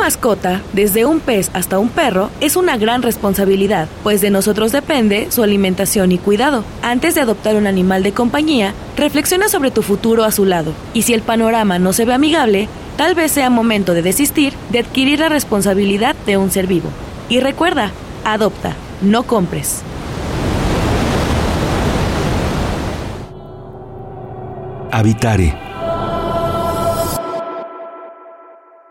Mascota, 0.00 0.62
desde 0.72 1.04
un 1.04 1.20
pez 1.20 1.50
hasta 1.52 1.78
un 1.78 1.90
perro, 1.90 2.30
es 2.40 2.56
una 2.56 2.76
gran 2.76 3.02
responsabilidad, 3.02 3.88
pues 4.02 4.20
de 4.20 4.30
nosotros 4.30 4.72
depende 4.72 5.30
su 5.30 5.42
alimentación 5.42 6.10
y 6.10 6.18
cuidado. 6.18 6.64
Antes 6.82 7.14
de 7.14 7.20
adoptar 7.20 7.56
un 7.56 7.66
animal 7.66 8.02
de 8.02 8.12
compañía, 8.12 8.74
reflexiona 8.96 9.48
sobre 9.48 9.70
tu 9.70 9.82
futuro 9.82 10.24
a 10.24 10.32
su 10.32 10.46
lado, 10.46 10.72
y 10.94 11.02
si 11.02 11.14
el 11.14 11.22
panorama 11.22 11.78
no 11.78 11.92
se 11.92 12.06
ve 12.06 12.14
amigable, 12.14 12.68
tal 12.96 13.14
vez 13.14 13.30
sea 13.32 13.50
momento 13.50 13.94
de 13.94 14.02
desistir 14.02 14.54
de 14.70 14.80
adquirir 14.80 15.20
la 15.20 15.28
responsabilidad 15.28 16.16
de 16.26 16.36
un 16.36 16.50
ser 16.50 16.66
vivo. 16.66 16.88
Y 17.28 17.40
recuerda, 17.40 17.92
adopta, 18.24 18.74
no 19.02 19.22
compres. 19.22 19.82
Habitare. 24.90 25.69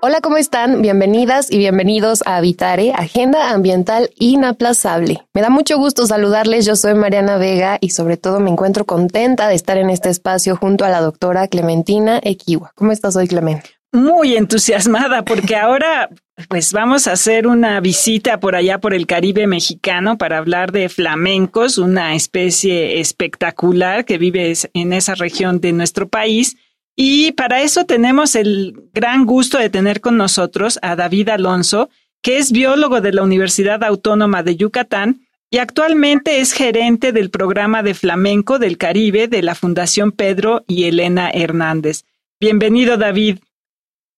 Hola, 0.02 0.22
¿cómo 0.22 0.38
están? 0.38 0.82
Bienvenidas 0.82 1.52
y 1.52 1.58
bienvenidos 1.58 2.24
a 2.26 2.38
Habitare, 2.38 2.94
Agenda 2.96 3.50
Ambiental 3.50 4.10
Inaplazable. 4.18 5.26
Me 5.34 5.42
da 5.42 5.50
mucho 5.50 5.78
gusto 5.78 6.08
saludarles, 6.08 6.66
yo 6.66 6.78
soy 6.78 6.94
Mariana 6.94 7.38
Vega 7.38 7.78
y 7.82 7.90
sobre 7.90 8.16
todo 8.16 8.40
me 8.40 8.50
encuentro 8.50 8.86
contenta 8.86 9.50
de 9.50 9.56
estar 9.56 9.78
en 9.78 9.90
este 9.90 10.08
espacio 10.08 10.56
junto 10.56 10.86
a 10.86 10.90
la 10.90 11.02
doctora 11.02 11.50
Clementina 11.50 12.18
Equiwa. 12.24 12.72
¿Cómo 12.76 12.94
estás 12.94 13.18
hoy, 13.18 13.28
Clement? 13.28 13.66
Muy 13.92 14.38
entusiasmada 14.38 15.26
porque 15.26 15.56
ahora 15.58 16.10
pues 16.48 16.72
vamos 16.72 17.08
a 17.08 17.12
hacer 17.12 17.46
una 17.46 17.82
visita 17.82 18.40
por 18.40 18.56
allá 18.56 18.78
por 18.78 18.94
el 18.94 19.06
Caribe 19.06 19.48
mexicano 19.48 20.18
para 20.18 20.38
hablar 20.38 20.72
de 20.72 20.88
flamencos, 20.88 21.78
una 21.78 22.16
especie 22.16 23.02
espectacular 23.02 24.06
que 24.06 24.18
vive 24.18 24.54
en 24.74 24.94
esa 24.94 25.16
región 25.16 25.60
de 25.60 25.74
nuestro 25.74 26.08
país. 26.08 26.56
Y 27.02 27.32
para 27.32 27.62
eso 27.62 27.86
tenemos 27.86 28.36
el 28.36 28.74
gran 28.94 29.26
gusto 29.26 29.58
de 29.58 29.70
tener 29.70 30.02
con 30.02 30.18
nosotros 30.18 30.78
a 30.82 30.98
David 30.98 31.30
Alonso, 31.30 31.90
que 32.22 32.40
es 32.40 32.52
biólogo 32.52 33.00
de 33.00 33.14
la 33.14 33.24
Universidad 33.24 33.86
Autónoma 33.86 34.44
de 34.44 34.58
Yucatán 34.58 35.22
y 35.50 35.60
actualmente 35.60 36.42
es 36.42 36.52
gerente 36.52 37.14
del 37.14 37.30
programa 37.30 37.84
de 37.84 37.94
flamenco 37.94 38.60
del 38.60 38.78
Caribe 38.78 39.30
de 39.30 39.42
la 39.42 39.56
Fundación 39.56 40.12
Pedro 40.12 40.66
y 40.68 40.90
Elena 40.90 41.32
Hernández. 41.34 42.04
Bienvenido, 42.38 42.98
David. 42.98 43.38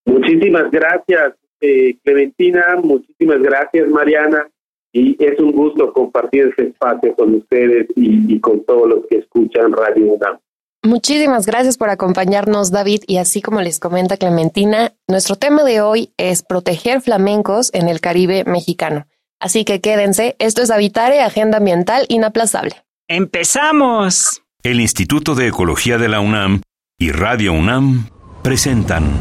Muchísimas 0.05 0.71
gracias, 0.71 1.35
eh, 1.61 1.97
Clementina, 2.03 2.79
muchísimas 2.83 3.43
gracias, 3.43 3.89
Mariana, 3.89 4.49
y 4.91 5.23
es 5.23 5.39
un 5.39 5.51
gusto 5.51 5.93
compartir 5.93 6.47
este 6.47 6.69
espacio 6.69 7.13
con 7.13 7.35
ustedes 7.35 7.85
y, 7.95 8.39
con 8.39 8.63
todos 8.65 8.89
los 8.89 9.05
que 9.05 9.17
escuchan 9.17 9.71
Radio 9.71 10.13
UNAM. 10.13 10.39
Muchísimas 10.83 11.45
gracias 11.45 11.77
por 11.77 11.91
acompañarnos, 11.91 12.71
David. 12.71 13.03
Y 13.05 13.17
así 13.17 13.41
como 13.41 13.61
les 13.61 13.79
comenta 13.79 14.17
Clementina, 14.17 14.93
nuestro 15.07 15.35
tema 15.35 15.63
de 15.63 15.81
hoy 15.81 16.11
es 16.17 16.41
proteger 16.41 17.01
flamencos 17.01 17.69
en 17.73 17.87
el 17.87 18.01
Caribe 18.01 18.43
mexicano. 18.45 19.05
Así 19.39 19.63
que 19.63 19.79
quédense, 19.79 20.35
esto 20.39 20.63
es 20.63 20.71
Habitare, 20.71 21.21
Agenda 21.21 21.59
Ambiental 21.59 22.05
Inaplazable. 22.09 22.75
¡Empezamos! 23.07 24.41
El 24.63 24.81
Instituto 24.81 25.35
de 25.35 25.47
Ecología 25.47 25.99
de 25.99 26.07
la 26.07 26.19
UNAM 26.19 26.61
y 26.99 27.11
Radio 27.11 27.53
UNAM 27.53 28.09
presentan 28.43 29.11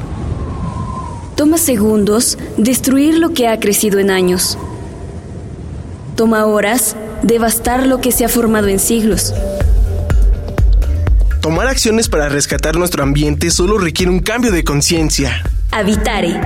Toma 1.37 1.59
segundos 1.59 2.39
destruir 2.57 3.19
lo 3.19 3.33
que 3.33 3.49
ha 3.49 3.61
crecido 3.61 3.99
en 3.99 4.11
años. 4.11 4.59
Toma 6.17 6.45
horas 6.47 6.97
devastar 7.23 7.87
lo 7.87 8.01
que 8.01 8.13
se 8.13 8.25
ha 8.25 8.29
formado 8.29 8.69
en 8.69 8.79
siglos. 8.79 9.35
Tomar 11.41 11.69
acciones 11.69 12.11
para 12.11 12.29
rescatar 12.29 12.77
nuestro 12.77 13.03
ambiente 13.03 13.51
solo 13.51 13.79
requiere 13.79 14.13
un 14.13 14.21
cambio 14.21 14.53
de 14.53 14.63
conciencia. 14.63 15.43
Habitare. 15.71 16.39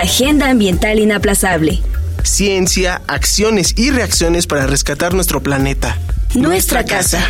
Agenda 0.00 0.48
ambiental 0.48 0.98
inaplazable. 0.98 1.82
Ciencia, 2.22 3.02
acciones 3.06 3.74
y 3.76 3.90
reacciones 3.90 4.46
para 4.46 4.66
rescatar 4.66 5.12
nuestro 5.12 5.42
planeta. 5.42 5.98
Nuestra, 6.34 6.84
casa. 6.84 7.22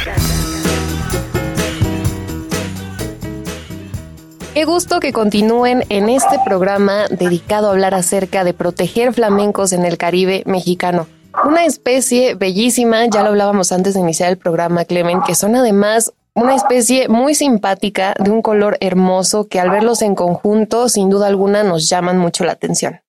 Qué 4.54 4.64
gusto 4.64 5.00
que 5.00 5.12
continúen 5.12 5.84
en 5.88 6.08
este 6.08 6.38
programa 6.46 7.06
dedicado 7.10 7.66
a 7.66 7.70
hablar 7.72 7.96
acerca 7.96 8.44
de 8.44 8.54
proteger 8.54 9.12
flamencos 9.12 9.72
en 9.72 9.84
el 9.84 9.98
Caribe 9.98 10.44
mexicano. 10.46 11.08
Una 11.44 11.64
especie 11.64 12.36
bellísima, 12.36 13.06
ya 13.06 13.24
lo 13.24 13.30
hablábamos 13.30 13.72
antes 13.72 13.94
de 13.94 14.00
iniciar 14.00 14.30
el 14.30 14.38
programa, 14.38 14.84
Clemen, 14.84 15.22
que 15.26 15.34
son 15.34 15.56
además 15.56 16.12
una 16.34 16.54
especie 16.54 17.08
muy 17.08 17.34
simpática, 17.34 18.14
de 18.18 18.30
un 18.30 18.42
color 18.42 18.76
hermoso, 18.80 19.48
que 19.48 19.60
al 19.60 19.70
verlos 19.70 20.02
en 20.02 20.14
conjunto, 20.14 20.88
sin 20.88 21.10
duda 21.10 21.28
alguna, 21.28 21.62
nos 21.62 21.88
llaman 21.88 22.18
mucho 22.18 22.44
la 22.44 22.52
atención. 22.52 23.00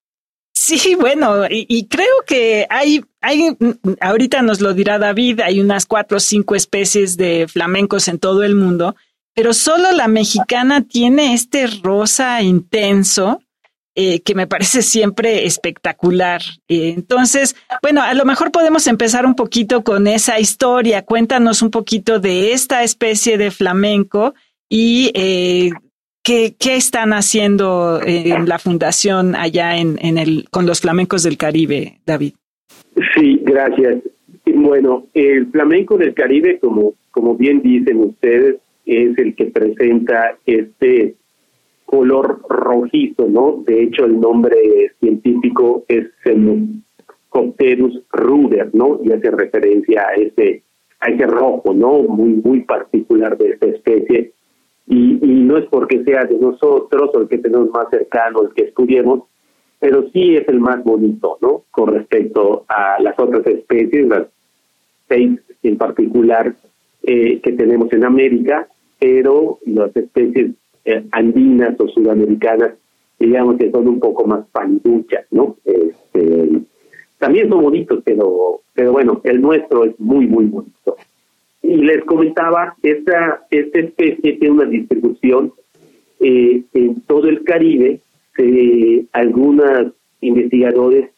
Sí, 0.53 0.95
bueno, 0.99 1.45
y, 1.49 1.87
creo 1.87 2.23
que 2.25 2.65
hay, 2.69 3.03
hay, 3.21 3.57
ahorita 3.99 4.41
nos 4.41 4.61
lo 4.61 4.73
dirá 4.73 4.97
David, 4.97 5.41
hay 5.41 5.59
unas 5.59 5.85
cuatro 5.85 6.17
o 6.17 6.19
cinco 6.19 6.55
especies 6.55 7.17
de 7.17 7.47
flamencos 7.47 8.07
en 8.07 8.19
todo 8.19 8.43
el 8.43 8.55
mundo 8.55 8.95
pero 9.35 9.53
solo 9.53 9.91
la 9.91 10.07
mexicana 10.07 10.81
tiene 10.81 11.33
este 11.33 11.67
rosa 11.67 12.41
intenso 12.41 13.41
eh, 13.95 14.19
que 14.21 14.35
me 14.35 14.45
parece 14.45 14.81
siempre 14.81 15.45
espectacular. 15.45 16.41
Eh, 16.67 16.93
entonces, 16.95 17.55
bueno, 17.81 18.01
a 18.01 18.13
lo 18.13 18.25
mejor 18.25 18.51
podemos 18.51 18.87
empezar 18.87 19.25
un 19.25 19.35
poquito 19.35 19.83
con 19.83 20.07
esa 20.07 20.39
historia. 20.39 21.03
Cuéntanos 21.03 21.61
un 21.61 21.71
poquito 21.71 22.19
de 22.19 22.51
esta 22.51 22.83
especie 22.83 23.37
de 23.37 23.51
flamenco 23.51 24.33
y 24.69 25.11
eh, 25.13 25.71
qué, 26.23 26.55
qué, 26.59 26.75
están 26.75 27.13
haciendo 27.13 28.01
en 28.03 28.49
la 28.49 28.59
fundación 28.59 29.33
allá 29.35 29.77
en, 29.77 29.97
en 30.01 30.17
el, 30.17 30.45
con 30.51 30.65
los 30.65 30.81
flamencos 30.81 31.23
del 31.23 31.37
Caribe, 31.37 31.99
David. 32.05 32.33
Sí, 33.15 33.39
gracias. 33.43 34.03
Bueno, 34.45 35.07
el 35.13 35.47
flamenco 35.51 35.97
del 35.97 36.13
Caribe, 36.13 36.59
como, 36.59 36.93
como 37.11 37.35
bien 37.35 37.61
dicen 37.61 37.97
ustedes, 37.97 38.57
es 38.85 39.17
el 39.17 39.35
que 39.35 39.45
presenta 39.45 40.37
este 40.45 41.15
color 41.85 42.41
rojizo, 42.49 43.27
¿no? 43.27 43.63
De 43.65 43.83
hecho, 43.83 44.05
el 44.05 44.19
nombre 44.19 44.57
científico 44.99 45.83
es 45.87 46.07
Copterus 47.29 48.01
ruder, 48.11 48.69
¿no? 48.73 48.99
Y 49.03 49.11
hace 49.11 49.29
referencia 49.31 50.07
a 50.07 50.13
ese, 50.13 50.63
a 50.99 51.11
ese 51.11 51.27
rojo, 51.27 51.73
¿no? 51.73 52.03
Muy, 52.03 52.41
muy 52.43 52.61
particular 52.61 53.37
de 53.37 53.49
esta 53.49 53.67
especie. 53.67 54.31
Y, 54.87 55.19
y 55.21 55.43
no 55.43 55.57
es 55.57 55.65
porque 55.65 56.03
sea 56.03 56.25
de 56.25 56.37
nosotros 56.37 57.11
o 57.13 57.21
el 57.21 57.27
que 57.27 57.39
tenemos 57.39 57.69
más 57.71 57.89
cercano, 57.89 58.43
el 58.43 58.53
que 58.53 58.63
estudiemos, 58.63 59.23
pero 59.79 60.09
sí 60.11 60.35
es 60.37 60.47
el 60.47 60.59
más 60.59 60.83
bonito, 60.83 61.37
¿no? 61.41 61.63
Con 61.71 61.93
respecto 61.93 62.65
a 62.67 63.01
las 63.01 63.17
otras 63.19 63.45
especies, 63.45 64.07
las 64.07 64.27
seis 65.07 65.39
en 65.63 65.77
particular 65.77 66.55
eh, 67.03 67.39
que 67.41 67.51
tenemos 67.51 67.91
en 67.93 68.05
América, 68.05 68.67
pero 68.99 69.59
las 69.65 69.95
especies 69.95 70.51
eh, 70.85 71.03
andinas 71.11 71.79
o 71.79 71.87
sudamericanas, 71.87 72.73
digamos 73.19 73.57
que 73.57 73.71
son 73.71 73.87
un 73.87 73.99
poco 73.99 74.25
más 74.25 74.45
paliduchas, 74.51 75.25
¿no? 75.31 75.57
Este, 75.65 76.61
también 77.17 77.49
son 77.49 77.63
bonitos, 77.63 78.03
pero, 78.05 78.61
pero 78.73 78.91
bueno, 78.91 79.19
el 79.23 79.41
nuestro 79.41 79.85
es 79.85 79.99
muy, 79.99 80.27
muy 80.27 80.45
bonito. 80.45 80.95
Y 81.63 81.77
les 81.77 82.03
comentaba, 82.05 82.75
esta, 82.83 83.47
esta 83.49 83.79
especie 83.79 84.33
tiene 84.33 84.51
una 84.51 84.65
distribución 84.65 85.53
eh, 86.19 86.61
en 86.73 87.01
todo 87.01 87.27
el 87.27 87.43
Caribe. 87.43 87.99
Eh, 88.37 89.05
algunos 89.13 89.93
investigadores 90.21 91.09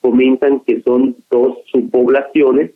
comentan 0.00 0.60
que 0.60 0.82
son 0.82 1.16
dos 1.30 1.58
subpoblaciones 1.72 2.70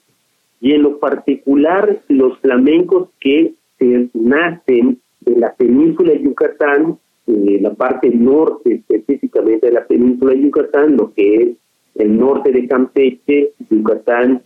y 0.61 0.73
en 0.73 0.83
lo 0.83 0.99
particular 0.99 2.01
los 2.09 2.39
flamencos 2.41 3.11
que 3.21 3.53
nacen 4.15 5.01
de 5.21 5.37
la 5.37 5.55
península 5.55 6.13
de 6.13 6.23
Yucatán, 6.23 6.99
de 7.27 7.61
la 7.61 7.75
parte 7.75 8.11
norte 8.11 8.83
específicamente 8.89 9.67
de 9.67 9.73
la 9.73 9.87
península 9.87 10.33
de 10.33 10.43
Yucatán, 10.43 10.97
lo 10.97 11.13
que 11.13 11.35
es 11.35 11.49
el 11.97 12.19
norte 12.19 12.53
de 12.53 12.67
Campeche, 12.67 13.53
Yucatán 13.69 14.43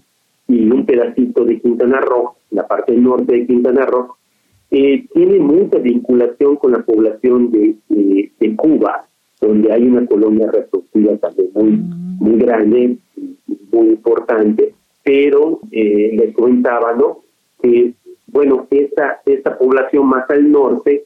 y 0.49 0.71
un 0.71 0.85
pedacito 0.85 1.44
de 1.44 1.61
Quintana 1.61 2.00
Roo, 2.00 2.35
la 2.50 2.67
parte 2.67 2.93
norte 2.97 3.32
de 3.32 3.47
Quintana 3.47 3.87
Roo, 3.87 4.17
eh, 4.71 5.06
tiene 5.15 5.38
mucha 5.38 5.79
vinculación 5.79 6.56
con 6.56 6.73
la 6.73 6.82
población 6.85 7.50
de, 7.50 7.76
de, 7.88 8.56
Cuba, 8.56 9.06
donde 9.41 9.73
hay 9.73 9.82
una 9.82 10.06
colonia 10.06 10.50
reproductiva 10.50 11.17
también 11.17 11.50
muy, 11.55 11.71
muy 12.19 12.38
grande, 12.38 12.99
muy 13.73 13.88
importante, 13.88 14.75
pero 15.03 15.61
eh, 15.71 16.12
les 16.17 16.35
comentaba, 16.35 16.93
¿no? 16.94 17.25
que 17.61 17.94
bueno, 18.34 18.66
esta, 18.69 19.20
esta 19.25 19.56
población 19.56 20.08
más 20.08 20.28
al 20.28 20.50
norte 20.50 21.04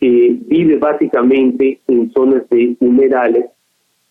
que 0.00 0.34
vive 0.46 0.78
básicamente 0.78 1.78
en 1.86 2.10
zonas 2.10 2.48
de 2.48 2.74
humedales 2.80 3.50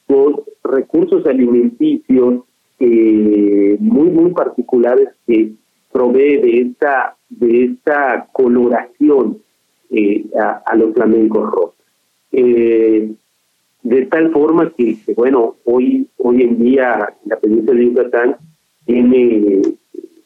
con 0.05 0.35
recursos 0.63 1.25
alimenticios 1.25 2.43
eh, 2.79 3.75
muy, 3.79 4.09
muy 4.09 4.31
particulares 4.33 5.09
que 5.25 5.49
provee 5.91 6.37
de 6.37 6.61
esta, 6.61 7.15
de 7.29 7.65
esta 7.65 8.27
coloración 8.31 9.39
eh, 9.89 10.25
a, 10.63 10.75
los 10.75 10.93
flamencos 10.93 11.49
rojos. 11.49 11.73
Eh, 12.31 13.11
de 13.81 14.05
tal 14.05 14.31
forma 14.31 14.71
que, 14.77 14.95
bueno, 15.15 15.55
hoy, 15.65 16.07
hoy 16.19 16.43
en 16.43 16.59
día 16.59 17.15
la 17.25 17.39
península 17.39 17.79
de 17.79 17.85
Yucatán 17.85 18.35
tiene 18.85 19.61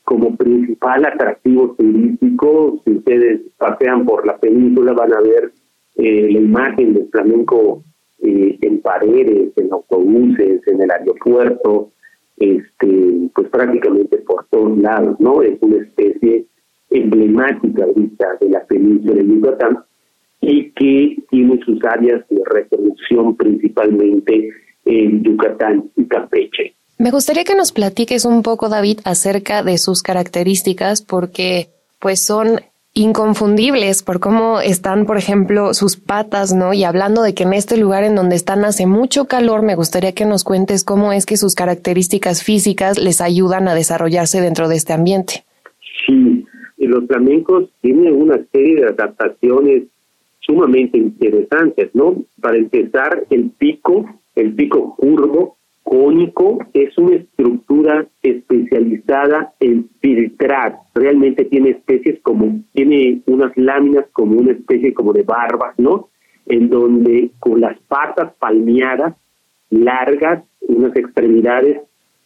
como 0.03 0.35
principal 0.35 1.05
atractivo 1.05 1.75
turístico, 1.75 2.81
si 2.83 2.91
ustedes 2.91 3.41
pasean 3.57 4.05
por 4.05 4.25
la 4.25 4.37
península 4.37 4.93
van 4.93 5.13
a 5.13 5.21
ver 5.21 5.51
eh, 5.95 6.29
la 6.31 6.39
imagen 6.39 6.93
del 6.93 7.07
flamenco 7.09 7.83
eh, 8.21 8.57
en 8.61 8.81
paredes, 8.81 9.53
en 9.57 9.71
autobuses, 9.71 10.67
en 10.67 10.81
el 10.81 10.91
aeropuerto, 10.91 11.91
este, 12.37 13.29
pues 13.33 13.47
prácticamente 13.49 14.17
por 14.17 14.45
todos 14.49 14.77
lados, 14.77 15.19
¿no? 15.19 15.41
Es 15.41 15.57
una 15.61 15.77
especie 15.77 16.45
emblemática 16.89 17.85
ahorita 17.85 18.37
de 18.41 18.49
la 18.49 18.65
península 18.65 19.15
de 19.15 19.27
Yucatán 19.27 19.79
y 20.41 20.71
que 20.71 21.17
tiene 21.29 21.59
sus 21.63 21.83
áreas 21.85 22.27
de 22.29 22.41
reproducción 22.51 23.35
principalmente 23.35 24.49
en 24.85 25.23
Yucatán 25.23 25.89
y 25.95 26.05
Campeche. 26.05 26.75
Me 27.03 27.11
gustaría 27.11 27.43
que 27.43 27.53
nos 27.53 27.73
platiques 27.73 28.23
un 28.23 28.43
poco, 28.43 28.69
David, 28.69 28.99
acerca 29.03 29.61
de 29.61 29.77
sus 29.77 30.01
características, 30.03 31.01
porque 31.01 31.67
pues 31.99 32.25
son 32.25 32.61
inconfundibles 32.93 34.03
por 34.03 34.21
cómo 34.21 34.61
están, 34.61 35.05
por 35.05 35.17
ejemplo, 35.17 35.73
sus 35.73 35.97
patas, 35.97 36.53
¿no? 36.53 36.73
Y 36.73 36.85
hablando 36.85 37.21
de 37.21 37.33
que 37.33 37.43
en 37.43 37.51
este 37.51 37.75
lugar 37.75 38.05
en 38.05 38.15
donde 38.15 38.37
están 38.37 38.63
hace 38.63 38.85
mucho 38.85 39.25
calor, 39.25 39.63
me 39.63 39.75
gustaría 39.75 40.13
que 40.13 40.23
nos 40.23 40.45
cuentes 40.45 40.85
cómo 40.85 41.11
es 41.11 41.25
que 41.25 41.35
sus 41.35 41.55
características 41.55 42.41
físicas 42.41 42.97
les 42.97 43.19
ayudan 43.19 43.67
a 43.67 43.75
desarrollarse 43.75 44.39
dentro 44.39 44.69
de 44.69 44.77
este 44.77 44.93
ambiente. 44.93 45.43
Sí, 46.07 46.45
los 46.77 47.05
flamencos 47.07 47.65
tienen 47.81 48.13
una 48.13 48.39
serie 48.53 48.77
de 48.77 48.87
adaptaciones 48.87 49.83
sumamente 50.39 50.97
interesantes, 50.97 51.89
¿no? 51.93 52.15
Para 52.39 52.55
empezar, 52.55 53.25
el 53.29 53.49
pico, 53.49 54.05
el 54.35 54.53
pico 54.55 54.95
curvo, 54.95 55.57
cónico, 55.83 56.59
es 56.73 56.97
una 56.97 57.17
estructura 57.17 58.07
especializada 58.21 59.53
en 59.59 59.89
filtrar. 60.01 60.79
Realmente 60.95 61.45
tiene 61.45 61.71
especies 61.71 62.19
como, 62.21 62.61
tiene 62.73 63.21
unas 63.27 63.55
láminas 63.55 64.05
como 64.13 64.39
una 64.39 64.53
especie 64.53 64.93
como 64.93 65.13
de 65.13 65.23
barbas, 65.23 65.77
¿no? 65.77 66.09
En 66.45 66.69
donde 66.69 67.31
con 67.39 67.61
las 67.61 67.77
patas 67.87 68.33
palmeadas, 68.39 69.15
largas, 69.69 70.43
unas 70.61 70.95
extremidades, 70.95 71.81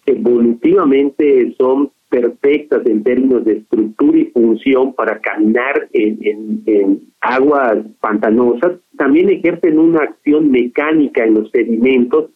evolutivamente 0.06 1.54
son 1.58 1.92
perfectas 2.10 2.86
en 2.86 3.04
términos 3.04 3.44
de 3.44 3.58
estructura 3.58 4.18
y 4.18 4.26
función 4.26 4.94
para 4.94 5.20
caminar 5.20 5.88
en, 5.92 7.02
aguas 7.20 7.80
pantanosas, 8.00 8.80
también 8.98 9.30
ejercen 9.30 9.80
una 9.80 10.04
acción 10.04 10.50
mecánica 10.50 11.26
en 11.26 11.34
los 11.34 11.52
sedimentos 11.52 12.30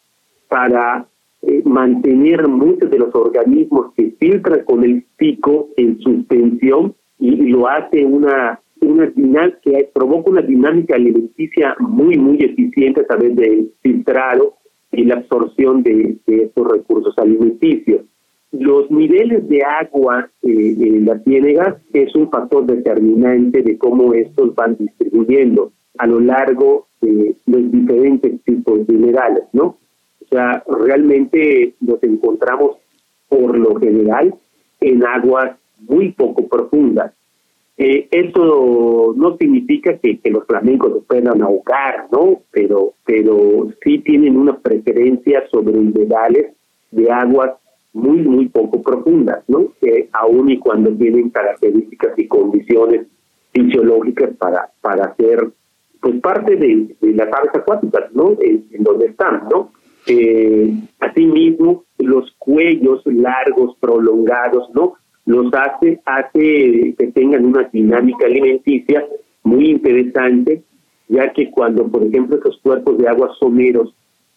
para 0.49 1.07
eh, 1.43 1.61
mantener 1.65 2.47
muchos 2.47 2.89
de 2.89 2.99
los 2.99 3.13
organismos 3.15 3.93
que 3.95 4.13
filtran 4.19 4.63
con 4.65 4.83
el 4.83 5.03
pico 5.17 5.69
en 5.77 5.99
suspensión 5.99 6.95
y, 7.19 7.35
lo 7.49 7.67
hace 7.67 8.05
una 8.05 8.59
una 8.81 9.05
dinámica 9.07 9.71
provoca 9.93 10.31
una 10.31 10.41
dinámica 10.41 10.95
alimenticia 10.95 11.75
muy 11.79 12.17
muy 12.17 12.37
eficiente 12.43 13.01
a 13.01 13.07
través 13.07 13.35
del 13.35 13.71
filtrado 13.81 14.55
y 14.91 15.03
la 15.05 15.15
absorción 15.15 15.83
de 15.83 16.17
estos 16.25 16.67
recursos 16.67 17.17
alimenticios. 17.17 18.01
Los 18.51 18.91
niveles 18.91 19.47
de 19.47 19.63
agua 19.63 20.29
eh, 20.43 20.75
en 20.77 21.05
las 21.05 21.23
ciénegas 21.23 21.77
es 21.93 22.13
un 22.15 22.29
factor 22.29 22.65
determinante 22.65 23.61
de 23.61 23.77
cómo 23.77 24.13
estos 24.13 24.53
van 24.55 24.75
distribuyendo 24.77 25.71
a 25.97 26.07
lo 26.07 26.19
largo 26.19 26.87
de 27.01 27.35
los 27.45 27.71
diferentes 27.71 28.41
tipos 28.43 28.85
de 28.87 28.93
minerales, 28.93 29.43
¿no? 29.53 29.77
O 30.31 30.35
sea, 30.35 30.63
realmente 30.65 31.73
nos 31.81 32.01
encontramos 32.03 32.77
por 33.27 33.57
lo 33.57 33.75
general 33.75 34.33
en 34.79 35.05
aguas 35.05 35.57
muy 35.81 36.13
poco 36.13 36.47
profundas. 36.47 37.11
Eh, 37.77 38.07
esto 38.11 39.13
no 39.17 39.35
significa 39.37 39.97
que, 39.97 40.19
los 40.29 40.45
flamencos 40.45 40.93
se 40.93 40.99
puedan 41.01 41.41
ahogar, 41.41 42.07
¿no? 42.11 42.41
Pero, 42.51 42.93
pero 43.05 43.67
sí 43.83 43.99
tienen 43.99 44.37
una 44.37 44.57
preferencia 44.57 45.43
sobre 45.49 45.77
humedales 45.77 46.53
de 46.91 47.11
aguas 47.11 47.51
muy, 47.91 48.19
muy 48.19 48.47
poco 48.47 48.81
profundas, 48.81 49.43
¿no? 49.49 49.73
Que 49.81 50.07
aún 50.13 50.49
y 50.49 50.59
cuando 50.59 50.91
tienen 50.91 51.29
características 51.29 52.17
y 52.17 52.27
condiciones 52.27 53.07
fisiológicas 53.51 54.29
para, 54.37 54.69
para 54.79 55.13
ser 55.15 55.49
pues 55.99 56.19
parte 56.21 56.55
de, 56.55 56.95
las 57.01 57.27
aves 57.33 57.51
acuáticas, 57.53 58.11
¿no? 58.13 58.37
En, 58.39 58.65
donde 58.79 59.07
están, 59.07 59.47
¿no? 59.51 59.71
Eh, 60.07 60.73
asimismo, 60.99 61.85
los 61.99 62.31
cuellos 62.39 63.01
largos, 63.05 63.75
prolongados, 63.79 64.69
¿no? 64.73 64.93
Los 65.25 65.53
hace, 65.53 66.01
hace 66.05 66.95
que 66.97 67.11
tengan 67.13 67.45
una 67.45 67.63
dinámica 67.71 68.25
alimenticia 68.25 69.05
muy 69.43 69.69
interesante, 69.69 70.63
ya 71.07 71.31
que 71.33 71.51
cuando, 71.51 71.87
por 71.87 72.03
ejemplo, 72.03 72.37
esos 72.37 72.59
cuerpos 72.61 72.97
de 72.97 73.07
agua 73.07 73.31
someros 73.39 73.93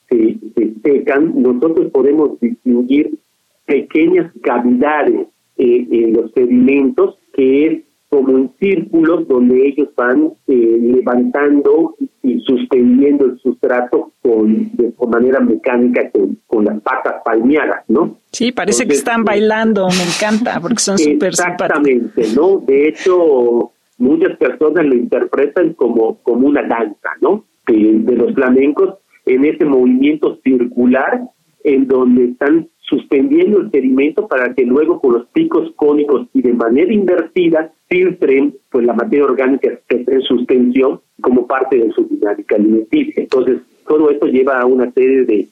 se, 0.08 0.36
se 0.54 0.74
secan, 0.82 1.32
nosotros 1.40 1.90
podemos 1.90 2.38
distinguir 2.40 3.18
pequeñas 3.66 4.30
cavidades 4.42 5.28
eh, 5.56 5.86
en 5.90 6.12
los 6.14 6.32
sedimentos 6.32 7.16
que 7.32 7.84
como 8.14 8.38
en 8.38 8.52
círculos 8.60 9.26
donde 9.26 9.66
ellos 9.66 9.88
van 9.96 10.32
eh, 10.46 10.78
levantando 10.80 11.96
y 12.22 12.38
suspendiendo 12.40 13.24
el 13.24 13.38
sustrato 13.40 14.12
con, 14.22 14.70
de 14.76 14.94
manera 15.08 15.40
mecánica 15.40 16.10
con, 16.46 16.64
las 16.64 16.80
patas 16.82 17.16
palmeadas, 17.24 17.84
¿no? 17.88 18.16
Sí, 18.30 18.52
parece 18.52 18.86
que 18.86 18.94
están 18.94 19.24
bailando, 19.24 19.88
me 19.88 20.04
encanta, 20.04 20.60
porque 20.60 20.78
son 20.78 20.96
súper 20.96 21.30
Exactamente, 21.30 22.22
¿no? 22.36 22.58
De 22.58 22.88
hecho, 22.88 23.72
muchas 23.98 24.36
personas 24.38 24.86
lo 24.86 24.94
interpretan 24.94 25.72
como, 25.74 26.18
como 26.22 26.46
una 26.46 26.62
danza, 26.62 27.08
¿no? 27.20 27.44
de 27.66 28.16
los 28.16 28.34
flamencos 28.34 28.94
en 29.26 29.44
ese 29.44 29.64
movimiento 29.64 30.38
circular 30.44 31.22
en 31.64 31.88
donde 31.88 32.26
están 32.26 32.68
suspendiendo 32.80 33.60
el 33.60 33.70
sedimento 33.70 34.28
para 34.28 34.54
que 34.54 34.64
luego 34.64 35.00
con 35.00 35.14
los 35.14 35.26
picos 35.28 35.72
cónicos 35.76 36.28
y 36.34 36.42
de 36.42 36.52
manera 36.52 36.92
invertida 36.92 37.72
filtren 37.88 38.54
pues 38.70 38.84
la 38.84 38.92
materia 38.92 39.24
orgánica 39.24 39.70
que 39.88 40.04
en 40.06 40.20
suspensión 40.22 41.00
como 41.20 41.46
parte 41.46 41.78
de 41.78 41.90
su 41.92 42.04
dinámica 42.04 42.56
alimenticia. 42.56 43.22
Entonces, 43.22 43.60
todo 43.88 44.10
esto 44.10 44.26
lleva 44.26 44.60
a 44.60 44.66
una 44.66 44.90
serie 44.92 45.24
de, 45.24 45.48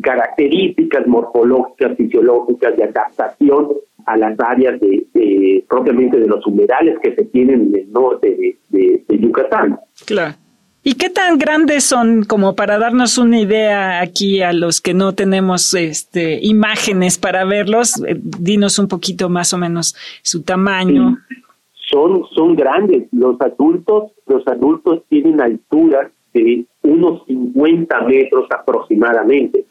características 0.00 1.06
morfológicas, 1.06 1.96
fisiológicas, 1.96 2.76
de 2.76 2.84
adaptación 2.84 3.68
a 4.06 4.16
las 4.16 4.38
áreas 4.40 4.80
de, 4.80 5.64
propiamente 5.68 6.18
de 6.18 6.26
los 6.26 6.46
humedales 6.46 6.98
que 7.02 7.14
se 7.14 7.24
tienen 7.24 7.68
en 7.68 7.80
el 7.80 7.92
norte 7.92 8.56
de, 8.70 9.02
de 9.06 9.18
Yucatán. 9.18 9.78
Claro. 10.06 10.34
¿Y 10.82 10.94
qué 10.94 11.10
tan 11.10 11.38
grandes 11.38 11.84
son 11.84 12.22
como 12.24 12.54
para 12.54 12.78
darnos 12.78 13.18
una 13.18 13.40
idea 13.40 14.00
aquí 14.00 14.42
a 14.42 14.52
los 14.52 14.80
que 14.80 14.94
no 14.94 15.12
tenemos 15.12 15.74
este, 15.74 16.38
imágenes 16.42 17.18
para 17.18 17.44
verlos? 17.44 18.02
Eh, 18.06 18.16
dinos 18.18 18.78
un 18.78 18.88
poquito 18.88 19.28
más 19.28 19.52
o 19.52 19.58
menos 19.58 19.94
su 20.22 20.42
tamaño. 20.42 21.18
Son, 21.90 22.24
son 22.34 22.54
grandes. 22.54 23.08
Los 23.12 23.40
adultos, 23.40 24.12
los 24.26 24.46
adultos 24.46 25.02
tienen 25.08 25.40
altura 25.40 26.10
de 26.32 26.64
unos 26.82 27.26
50 27.26 28.00
metros 28.02 28.46
aproximadamente. 28.50 29.64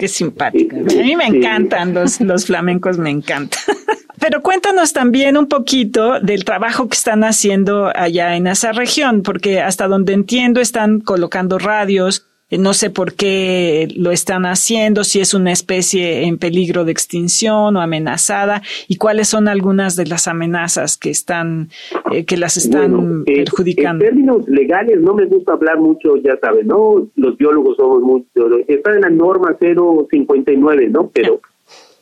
Qué 0.00 0.08
simpática. 0.08 0.78
A 0.78 0.80
mí 0.80 1.14
me 1.14 1.26
encantan 1.26 1.92
los, 1.92 2.22
los 2.22 2.46
flamencos, 2.46 2.96
me 2.96 3.10
encantan. 3.10 3.60
Pero 4.18 4.40
cuéntanos 4.40 4.94
también 4.94 5.36
un 5.36 5.46
poquito 5.46 6.20
del 6.20 6.46
trabajo 6.46 6.88
que 6.88 6.96
están 6.96 7.22
haciendo 7.22 7.92
allá 7.94 8.34
en 8.34 8.46
esa 8.46 8.72
región, 8.72 9.22
porque 9.22 9.60
hasta 9.60 9.88
donde 9.88 10.14
entiendo 10.14 10.62
están 10.62 11.00
colocando 11.00 11.58
radios, 11.58 12.29
no 12.58 12.74
sé 12.74 12.90
por 12.90 13.14
qué 13.14 13.88
lo 13.96 14.10
están 14.10 14.44
haciendo, 14.44 15.04
si 15.04 15.20
es 15.20 15.34
una 15.34 15.52
especie 15.52 16.24
en 16.24 16.38
peligro 16.38 16.84
de 16.84 16.92
extinción 16.92 17.76
o 17.76 17.80
amenazada, 17.80 18.62
y 18.88 18.96
cuáles 18.96 19.28
son 19.28 19.48
algunas 19.48 19.96
de 19.96 20.06
las 20.06 20.28
amenazas 20.28 20.96
que 20.96 21.10
están, 21.10 21.68
eh, 22.12 22.24
que 22.24 22.36
las 22.36 22.56
están 22.56 23.24
eh, 23.26 23.44
perjudicando. 23.44 24.04
en 24.04 24.10
términos 24.10 24.48
legales 24.48 25.00
no 25.00 25.14
me 25.14 25.26
gusta 25.26 25.52
hablar 25.52 25.78
mucho, 25.78 26.16
ya 26.16 26.36
saben, 26.40 26.66
¿no? 26.66 27.08
Los 27.16 27.36
biólogos 27.36 27.76
somos 27.76 28.02
mucho, 28.02 28.48
está 28.66 28.94
en 28.94 29.02
la 29.02 29.10
norma 29.10 29.56
059, 29.60 30.88
¿no? 30.88 31.10
Pero, 31.12 31.40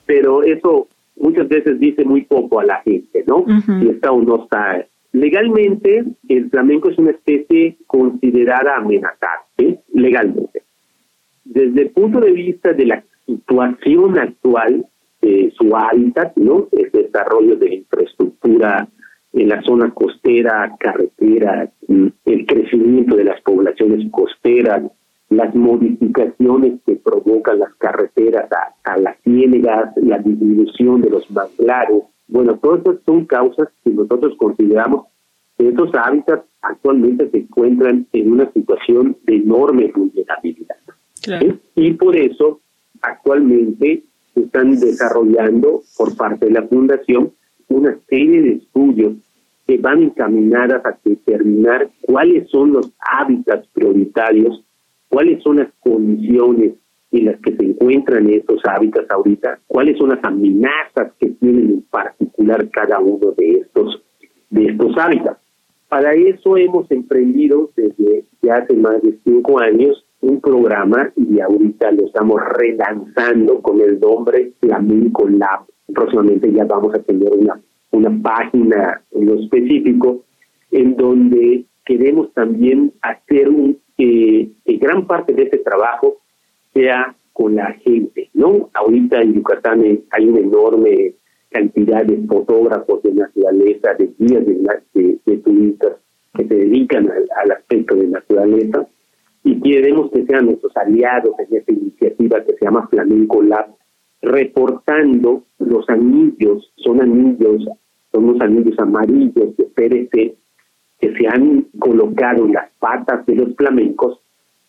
pero 0.06 0.42
eso 0.42 0.88
muchas 1.16 1.48
veces 1.48 1.78
dice 1.78 2.04
muy 2.04 2.22
poco 2.22 2.60
a 2.60 2.64
la 2.64 2.80
gente, 2.82 3.24
¿no? 3.26 3.44
Si 3.80 3.88
está 3.88 4.12
o 4.12 4.22
no 4.22 4.44
está. 4.44 4.86
Legalmente, 5.18 6.04
el 6.28 6.48
flamenco 6.48 6.90
es 6.90 6.98
una 6.98 7.10
especie 7.10 7.76
considerada 7.88 8.76
amenazada, 8.76 9.42
¿sí? 9.58 9.76
legalmente. 9.92 10.62
Desde 11.44 11.82
el 11.82 11.90
punto 11.90 12.20
de 12.20 12.30
vista 12.30 12.72
de 12.72 12.86
la 12.86 13.04
situación 13.26 14.16
actual 14.16 14.86
de 15.20 15.52
su 15.58 15.76
hábitat, 15.76 16.36
¿no? 16.36 16.68
El 16.70 16.92
desarrollo 16.92 17.56
de 17.56 17.74
infraestructura 17.74 18.88
en 19.32 19.48
la 19.48 19.60
zona 19.62 19.92
costera, 19.92 20.76
carretera, 20.78 21.68
el 21.88 22.46
crecimiento 22.46 23.16
de 23.16 23.24
las 23.24 23.40
poblaciones 23.42 24.08
costeras, 24.12 24.84
las 25.30 25.52
modificaciones 25.54 26.80
que 26.86 26.94
provocan 26.94 27.58
las 27.58 27.74
carreteras 27.74 28.48
a, 28.84 28.96
las 28.98 29.16
ciénegas, 29.22 29.92
la 29.96 30.18
disminución 30.18 31.02
de 31.02 31.10
los 31.10 31.28
manglares. 31.30 32.04
Bueno, 32.28 32.58
todas 32.58 32.78
estas 32.78 32.96
son 33.04 33.24
causas 33.24 33.68
que 33.82 33.90
nosotros 33.90 34.34
consideramos 34.38 35.06
que 35.56 35.68
estos 35.68 35.90
hábitats 35.94 36.44
actualmente 36.62 37.30
se 37.30 37.38
encuentran 37.38 38.06
en 38.12 38.32
una 38.32 38.50
situación 38.52 39.16
de 39.24 39.36
enorme 39.36 39.92
vulnerabilidad. 39.94 40.76
Y 41.74 41.92
por 41.94 42.16
eso 42.16 42.60
actualmente 43.02 44.04
se 44.34 44.40
están 44.40 44.78
desarrollando 44.78 45.82
por 45.96 46.16
parte 46.16 46.46
de 46.46 46.52
la 46.52 46.62
Fundación 46.62 47.32
una 47.68 47.98
serie 48.08 48.42
de 48.42 48.52
estudios 48.52 49.14
que 49.66 49.78
van 49.78 50.02
encaminadas 50.02 50.84
a 50.86 50.98
determinar 51.04 51.90
cuáles 52.02 52.48
son 52.50 52.72
los 52.72 52.90
hábitats 52.98 53.66
prioritarios 53.68 54.64
cuáles 55.08 55.42
son 55.42 55.56
las 55.56 55.68
condiciones 55.80 56.74
en 57.12 57.24
las 57.26 57.40
que 57.40 57.56
se 57.56 57.64
encuentran 57.64 58.28
estos 58.28 58.60
hábitats 58.64 59.10
ahorita, 59.10 59.58
cuáles 59.66 59.96
son 59.98 60.10
las 60.10 60.22
amenazas 60.22 61.12
que 61.18 61.28
tienen 61.30 61.70
en 61.70 61.82
particular 61.82 62.68
cada 62.70 62.98
uno 63.00 63.32
de 63.36 63.50
estos, 63.60 64.02
de 64.50 64.66
estos 64.66 64.96
hábitats. 64.98 65.40
Para 65.88 66.12
eso 66.14 66.56
hemos 66.56 66.90
emprendido 66.90 67.70
desde 67.74 68.24
ya 68.42 68.56
hace 68.56 68.74
más 68.74 69.00
de 69.02 69.18
cinco 69.24 69.58
años 69.58 70.04
un 70.20 70.40
programa 70.40 71.10
y 71.16 71.40
ahorita 71.40 71.92
lo 71.92 72.06
estamos 72.06 72.40
relanzando 72.56 73.60
con 73.62 73.80
el 73.80 73.98
nombre 73.98 74.52
Flamenco 74.60 75.28
Lab. 75.28 75.60
Próximamente 75.94 76.52
ya 76.52 76.64
vamos 76.64 76.94
a 76.94 76.98
tener 76.98 77.32
una, 77.32 77.58
una 77.92 78.22
página 78.22 79.00
en 79.12 79.26
lo 79.26 79.34
específico 79.36 80.24
en 80.70 80.96
donde 80.96 81.64
queremos 81.86 82.32
también 82.34 82.92
hacer 83.00 83.48
un, 83.48 83.78
que, 83.96 84.50
gran 84.78 85.06
parte 85.06 85.32
de 85.32 85.44
este 85.44 85.58
trabajo 85.58 86.18
sea 86.78 87.16
con 87.32 87.56
la 87.56 87.72
gente, 87.84 88.30
¿no? 88.34 88.70
Ahorita 88.74 89.20
en 89.20 89.34
Yucatán 89.34 89.82
hay 90.10 90.28
una 90.28 90.40
enorme 90.40 91.14
cantidad 91.50 92.04
de 92.04 92.18
fotógrafos 92.26 93.02
de 93.02 93.14
naturaleza, 93.14 93.94
de 93.94 94.12
guías 94.18 94.46
de, 94.46 95.18
de, 95.24 95.36
turistas 95.38 95.96
que 96.34 96.46
se 96.46 96.54
dedican 96.54 97.10
al, 97.10 97.50
aspecto 97.50 97.96
de 97.96 98.06
naturaleza 98.06 98.86
y 99.42 99.60
queremos 99.60 100.10
que 100.12 100.24
sean 100.26 100.46
nuestros 100.46 100.76
aliados 100.76 101.34
en 101.38 101.56
esta 101.56 101.72
iniciativa 101.72 102.44
que 102.44 102.52
se 102.54 102.64
llama 102.64 102.86
Flamenco 102.88 103.42
Lab, 103.42 103.74
reportando 104.20 105.44
los 105.58 105.88
anillos, 105.88 106.72
son 106.76 107.00
anillos, 107.00 107.64
son 108.12 108.24
unos 108.24 108.40
anillos 108.40 108.78
amarillos 108.78 109.56
de 109.56 109.64
PRC 109.64 110.36
que 111.00 111.14
se 111.16 111.26
han 111.28 111.66
colocado 111.78 112.44
en 112.44 112.52
las 112.52 112.70
patas 112.78 113.24
de 113.26 113.36
los 113.36 113.56
flamencos 113.56 114.20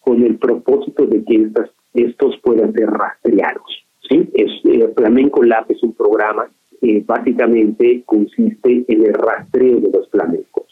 con 0.09 0.23
el 0.23 0.37
propósito 0.37 1.05
de 1.05 1.23
que 1.23 1.35
estas, 1.35 1.69
estos 1.93 2.35
puedan 2.41 2.73
ser 2.73 2.89
rastreados. 2.89 3.85
¿sí? 4.09 4.27
Es, 4.33 4.49
eh, 4.63 4.91
Flamenco 4.95 5.43
Lab 5.43 5.65
es 5.69 5.83
un 5.83 5.93
programa 5.93 6.49
que 6.81 7.03
básicamente 7.05 8.01
consiste 8.07 8.85
en 8.87 9.05
el 9.05 9.13
rastreo 9.13 9.79
de 9.79 9.91
los 9.91 10.09
flamencos. 10.09 10.63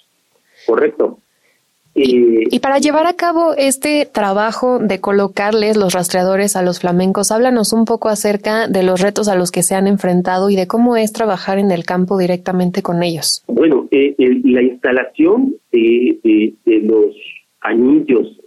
¿Correcto? 0.65 1.19
Eh, 1.93 2.45
y, 2.49 2.59
para 2.59 2.79
llevar 2.79 3.05
a 3.05 3.13
cabo 3.13 3.53
este 3.55 4.07
trabajo 4.11 4.79
de 4.79 4.99
colocarles 4.99 5.77
los 5.77 5.93
rastreadores 5.93 6.55
a 6.55 6.63
los 6.63 6.79
flamencos, 6.79 7.31
háblanos 7.31 7.73
un 7.73 7.85
poco 7.85 8.09
acerca 8.09 8.67
de 8.67 8.81
los 8.81 9.01
retos 9.01 9.27
a 9.27 9.35
los 9.35 9.51
que 9.51 9.61
se 9.61 9.75
han 9.75 9.85
enfrentado 9.85 10.49
y 10.49 10.55
de 10.55 10.65
cómo 10.65 10.95
es 10.95 11.13
trabajar 11.13 11.59
en 11.59 11.69
el 11.69 11.85
campo 11.85 12.17
directamente 12.17 12.81
con 12.81 13.03
ellos. 13.03 13.43
Bueno, 13.47 13.87
eh, 13.91 14.15
la 14.17 14.63
instalación 14.63 15.55
de, 15.71 16.53
los 16.65 17.06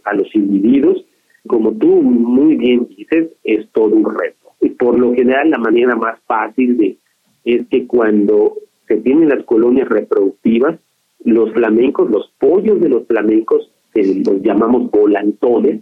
a 0.04 0.14
los 0.14 0.34
individuos, 0.34 1.04
como 1.46 1.72
tú 1.72 1.86
muy 2.02 2.56
bien 2.56 2.88
dices, 2.88 3.30
es 3.44 3.68
todo 3.72 3.94
un 3.94 4.04
reto. 4.04 4.50
Y 4.60 4.70
por 4.70 4.98
lo 4.98 5.14
general, 5.14 5.50
la 5.50 5.58
manera 5.58 5.96
más 5.96 6.18
fácil 6.26 6.76
de 6.76 6.96
es 7.44 7.66
que 7.68 7.86
cuando 7.86 8.54
se 8.86 8.96
tienen 8.98 9.28
las 9.28 9.44
colonias 9.44 9.88
reproductivas, 9.88 10.78
los 11.24 11.52
flamencos, 11.52 12.10
los 12.10 12.32
pollos 12.38 12.80
de 12.80 12.88
los 12.88 13.06
flamencos, 13.06 13.70
los 13.94 14.42
llamamos 14.42 14.90
volantones, 14.90 15.80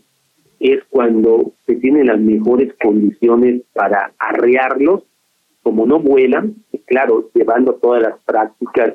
es 0.60 0.82
cuando 0.90 1.52
se 1.66 1.76
tienen 1.76 2.06
las 2.06 2.20
mejores 2.20 2.74
condiciones 2.82 3.62
para 3.72 4.12
arrearlos, 4.18 5.04
como 5.62 5.86
no 5.86 6.00
vuelan, 6.00 6.56
claro, 6.86 7.30
llevando 7.34 7.74
todas 7.74 8.02
las 8.02 8.18
prácticas 8.24 8.94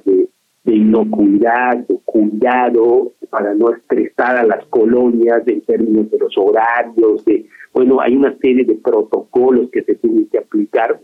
de, 0.64 0.76
inocuidad, 0.76 1.78
de 1.88 2.00
cuidado, 2.06 3.12
para 3.30 3.54
no 3.54 3.72
estresar 3.72 4.38
a 4.38 4.46
las 4.46 4.66
colonias 4.68 5.48
en 5.48 5.62
términos 5.62 6.10
de 6.12 6.20
los 6.20 6.38
horarios, 6.38 7.26
de, 7.26 7.46
bueno, 7.74 8.00
hay 8.02 8.16
una 8.16 8.38
serie 8.38 8.66
de 8.66 8.76
protocolos 8.76 9.70
que 9.72 9.84
se 9.84 9.96
tienen 9.96 10.28
que 10.28 10.38
aplicar, 10.38 11.00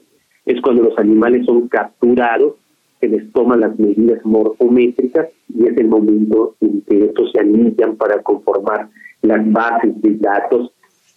es 0.46 0.62
cuando 0.62 0.84
los 0.84 0.98
animales 0.98 1.46
son 1.46 1.68
capturados 1.68 2.56
se 3.00 3.08
les 3.08 3.32
toman 3.32 3.62
las 3.62 3.78
medidas 3.80 4.24
morfométricas 4.25 5.30
y 5.48 5.68
es 5.68 5.78
el 5.78 5.88
momento 5.88 6.56
en 6.60 6.82
que 6.82 7.06
estos 7.06 7.32
se 7.32 7.39
anillan 7.39 7.96
para 7.96 8.22
conformar 8.22 8.89
las 9.22 9.51
bases 9.51 10.01
de 10.01 10.16
datos. 10.16 10.72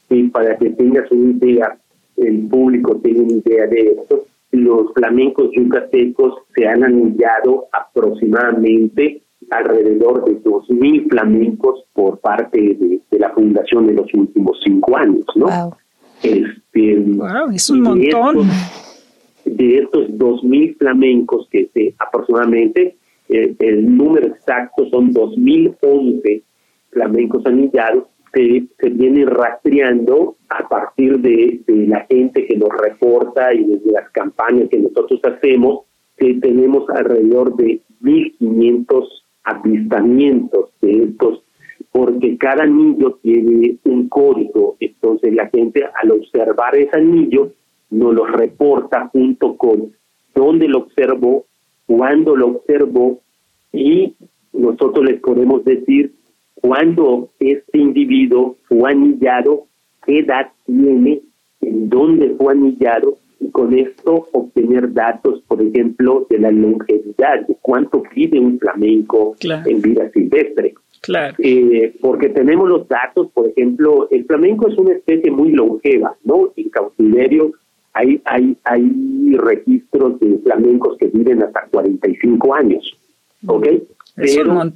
Y 0.08 0.28
para 0.28 0.56
que 0.58 0.70
tengas 0.70 1.10
una 1.10 1.32
idea, 1.32 1.78
el 2.16 2.46
público 2.48 2.96
tenga 2.96 3.22
una 3.22 3.32
idea 3.32 3.66
de 3.66 3.96
esto, 3.98 4.26
los 4.52 4.92
flamencos 4.94 5.50
yucatecos 5.56 6.34
se 6.54 6.68
han 6.68 6.84
anillado 6.84 7.66
aproximadamente 7.72 9.22
alrededor 9.50 10.24
de 10.24 10.42
2.000 10.42 11.08
flamencos 11.08 11.84
por 11.92 12.20
parte 12.20 12.58
de, 12.60 13.00
la 13.18 13.30
fundación 13.30 13.88
en 13.88 13.96
los 13.96 14.12
últimos 14.14 14.58
cinco 14.64 14.96
años, 14.96 15.24
¿no? 15.36 15.46
Wow. 15.46 15.74
Este, 16.22 16.98
wow, 16.98 17.50
es 17.52 17.70
un 17.70 17.82
montón 17.82 18.48
de 19.44 19.78
estos 19.78 20.08
2.000 20.10 20.76
flamencos 20.78 21.48
que 21.50 21.68
se 21.72 21.94
aproximadamente, 21.98 22.96
eh, 23.28 23.54
el 23.58 23.96
número 23.96 24.28
exacto 24.28 24.88
son 24.90 25.12
2.011 25.12 26.42
flamencos 26.90 27.46
anillados, 27.46 28.04
se 28.32 28.88
vienen 28.90 29.26
rastreando 29.26 30.36
a 30.48 30.68
partir 30.68 31.18
de, 31.20 31.60
la 31.66 32.06
gente 32.08 32.46
que 32.46 32.56
nos 32.56 32.70
reporta 32.70 33.52
y 33.52 33.64
desde 33.64 33.92
las 33.92 34.10
campañas 34.10 34.68
que 34.70 34.78
nosotros 34.78 35.20
hacemos, 35.24 35.84
que 36.16 36.34
tenemos 36.34 36.88
alrededor 36.90 37.54
de 37.56 37.80
1.500 38.02 39.08
avistamientos 39.44 40.70
de 40.80 41.04
estos, 41.04 41.42
porque 41.90 42.38
cada 42.38 42.64
anillo 42.64 43.18
tiene 43.22 43.76
un 43.84 44.08
código, 44.08 44.76
entonces 44.80 45.34
la 45.34 45.48
gente 45.48 45.84
al 46.00 46.12
observar 46.12 46.74
ese 46.76 46.96
anillo 46.96 47.52
nos 47.90 48.14
lo 48.14 48.24
reporta 48.24 49.08
junto 49.12 49.56
con 49.56 49.92
dónde 50.34 50.68
lo 50.68 50.78
observó, 50.78 51.44
cuándo 51.86 52.34
lo 52.36 52.48
observó 52.48 53.20
y 53.72 54.14
nosotros 54.52 55.04
les 55.04 55.20
podemos 55.20 55.64
decir 55.64 56.14
cuándo 56.62 57.28
este 57.40 57.78
individuo 57.78 58.56
fue 58.68 58.92
anillado, 58.92 59.66
qué 60.06 60.20
edad 60.20 60.50
tiene, 60.64 61.20
en 61.60 61.90
dónde 61.90 62.34
fue 62.38 62.52
anillado 62.54 63.18
y 63.40 63.50
con 63.50 63.76
esto 63.76 64.28
obtener 64.32 64.92
datos, 64.92 65.42
por 65.48 65.60
ejemplo, 65.60 66.26
de 66.30 66.38
la 66.38 66.50
longevidad, 66.50 67.46
de 67.46 67.56
cuánto 67.60 68.02
vive 68.14 68.38
un 68.38 68.58
flamenco 68.58 69.34
en 69.42 69.82
vida 69.82 70.08
silvestre. 70.10 70.74
Claro. 71.00 71.34
Eh, 71.38 71.96
porque 72.00 72.28
tenemos 72.28 72.68
los 72.68 72.86
datos, 72.86 73.28
por 73.32 73.48
ejemplo, 73.48 74.08
el 74.10 74.24
flamenco 74.24 74.68
es 74.68 74.78
una 74.78 74.92
especie 74.92 75.32
muy 75.32 75.50
longeva, 75.50 76.16
¿no? 76.22 76.52
En 76.56 76.70
cautiverio 76.70 77.52
hay, 77.92 78.22
hay, 78.24 78.56
hay 78.62 79.36
registros 79.36 80.20
de 80.20 80.38
flamencos 80.38 80.96
que 80.98 81.08
viven 81.08 81.42
hasta 81.42 81.66
45 81.72 82.54
años. 82.54 82.96
¿Ok? 83.46 83.66
Pero 84.14 84.52
una 84.52 84.72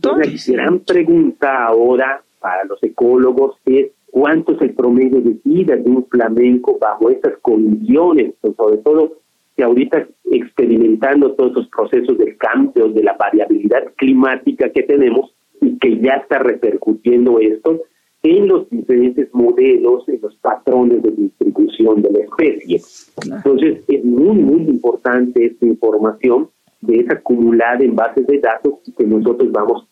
gran 0.46 0.80
pregunta 0.80 1.66
ahora 1.66 2.22
para 2.40 2.64
los 2.64 2.82
ecólogos 2.82 3.56
es 3.66 3.90
cuánto 4.10 4.52
es 4.52 4.62
el 4.62 4.74
promedio 4.74 5.20
de 5.20 5.36
vida 5.44 5.76
de 5.76 5.90
un 5.90 6.06
flamenco 6.06 6.78
bajo 6.80 7.10
estas 7.10 7.34
condiciones, 7.42 8.34
sobre 8.56 8.78
todo 8.78 9.12
que 9.56 9.62
ahorita 9.62 10.06
experimentando 10.30 11.32
todos 11.32 11.52
esos 11.52 11.68
procesos 11.68 12.18
de 12.18 12.36
cambio, 12.36 12.88
de 12.88 13.02
la 13.02 13.14
variabilidad 13.14 13.84
climática 13.96 14.70
que 14.70 14.82
tenemos 14.82 15.34
y 15.60 15.78
que 15.78 15.98
ya 16.00 16.14
está 16.14 16.38
repercutiendo 16.38 17.38
esto, 17.40 17.82
en 18.22 18.48
los 18.48 18.68
diferentes 18.70 19.32
modelos, 19.32 20.08
en 20.08 20.20
los 20.20 20.34
patrones 20.36 21.02
de 21.02 21.10
distribución 21.10 22.02
de 22.02 22.10
la 22.10 22.18
especie. 22.20 22.80
Entonces, 23.24 23.84
es 23.88 24.04
muy, 24.04 24.36
muy 24.36 24.62
importante 24.62 25.46
esta 25.46 25.66
información 25.66 26.48
de 26.86 27.00
esa 27.00 27.14
acumulada 27.14 27.84
en 27.84 27.94
bases 27.94 28.26
de 28.26 28.38
datos 28.38 28.74
que 28.96 29.04
nosotros 29.04 29.50
vamos 29.52 29.86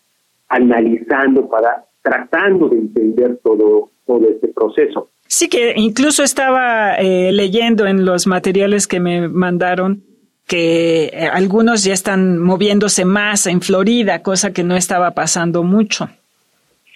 analizando 0.49 1.49
para 1.49 1.85
tratando 2.03 2.69
de 2.69 2.77
entender 2.77 3.39
todo, 3.43 3.91
todo 4.07 4.29
este 4.29 4.49
proceso. 4.49 5.09
Sí, 5.27 5.49
que 5.49 5.73
incluso 5.77 6.23
estaba 6.23 6.97
eh, 6.97 7.33
leyendo 7.33 7.87
en 7.87 8.05
los 8.05 8.27
materiales 8.27 8.87
que 8.87 9.01
me 9.01 9.29
mandaron 9.29 10.03
que 10.47 11.07
eh, 11.07 11.29
algunos 11.33 11.83
ya 11.85 11.95
están 11.95 12.39
moviéndose 12.39 13.05
más 13.07 13.47
en 13.47 13.63
Florida, 13.63 14.23
cosa 14.23 14.53
que 14.53 14.63
no 14.63 14.77
estaba 14.77 15.13
pasando 15.13 15.63
mucho. 15.63 16.09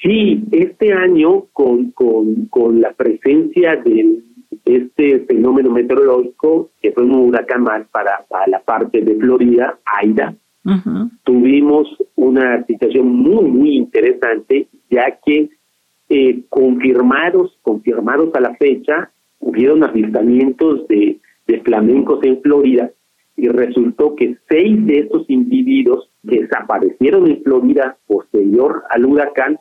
Sí, 0.02 0.44
este 0.52 0.92
año 0.92 1.46
con, 1.52 1.90
con, 1.92 2.46
con 2.46 2.80
la 2.80 2.92
presencia 2.92 3.76
de 3.76 4.20
este 4.64 5.20
fenómeno 5.20 5.70
meteorológico, 5.70 6.70
que 6.80 6.92
fue 6.92 7.04
un 7.04 7.14
huracán 7.14 7.62
más 7.62 7.86
para, 7.88 8.24
para 8.28 8.46
la 8.46 8.60
parte 8.60 9.00
de 9.00 9.14
Florida, 9.16 9.78
Aida, 9.84 10.34
tuvimos 11.24 11.88
una 12.14 12.62
situación 12.66 13.08
muy, 13.08 13.44
muy 13.44 13.76
interesante, 13.76 14.68
ya 14.90 15.18
que 15.24 15.48
eh, 16.10 16.42
confirmados, 16.48 17.58
confirmados 17.62 18.34
a 18.34 18.40
la 18.40 18.54
fecha, 18.56 19.10
hubieron 19.40 19.82
avistamientos 19.84 20.86
de, 20.88 21.20
de 21.46 21.60
flamencos 21.60 22.22
en 22.22 22.40
Florida 22.42 22.90
y 23.36 23.48
resultó 23.48 24.14
que 24.14 24.36
seis 24.48 24.84
de 24.86 24.98
estos 25.00 25.28
individuos 25.30 26.10
desaparecieron 26.22 27.28
en 27.28 27.42
Florida 27.42 27.96
posterior 28.06 28.82
al 28.90 29.06
huracán 29.06 29.58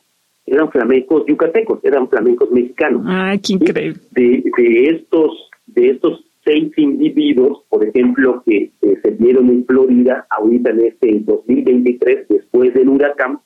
eran 0.48 0.72
flamencos 0.72 1.26
yucatecos, 1.28 1.84
eran 1.84 2.08
flamencos 2.08 2.50
mexicanos. 2.52 3.04
¡Ay, 3.06 3.40
qué 3.40 3.54
increíble! 3.54 4.00
De, 4.12 4.44
de 4.58 4.86
estos, 4.90 5.50
de 5.68 5.90
estos 5.90 6.24
seis 6.46 6.72
individuos, 6.78 7.64
por 7.68 7.86
ejemplo, 7.86 8.42
que 8.46 8.72
se 8.82 9.12
vieron 9.12 9.50
en 9.50 9.66
Florida, 9.66 10.26
ahorita 10.30 10.70
en 10.70 10.80
este 10.86 11.20
2023, 11.20 12.28
después 12.30 12.74
del 12.74 12.88
huracán, 12.88 13.40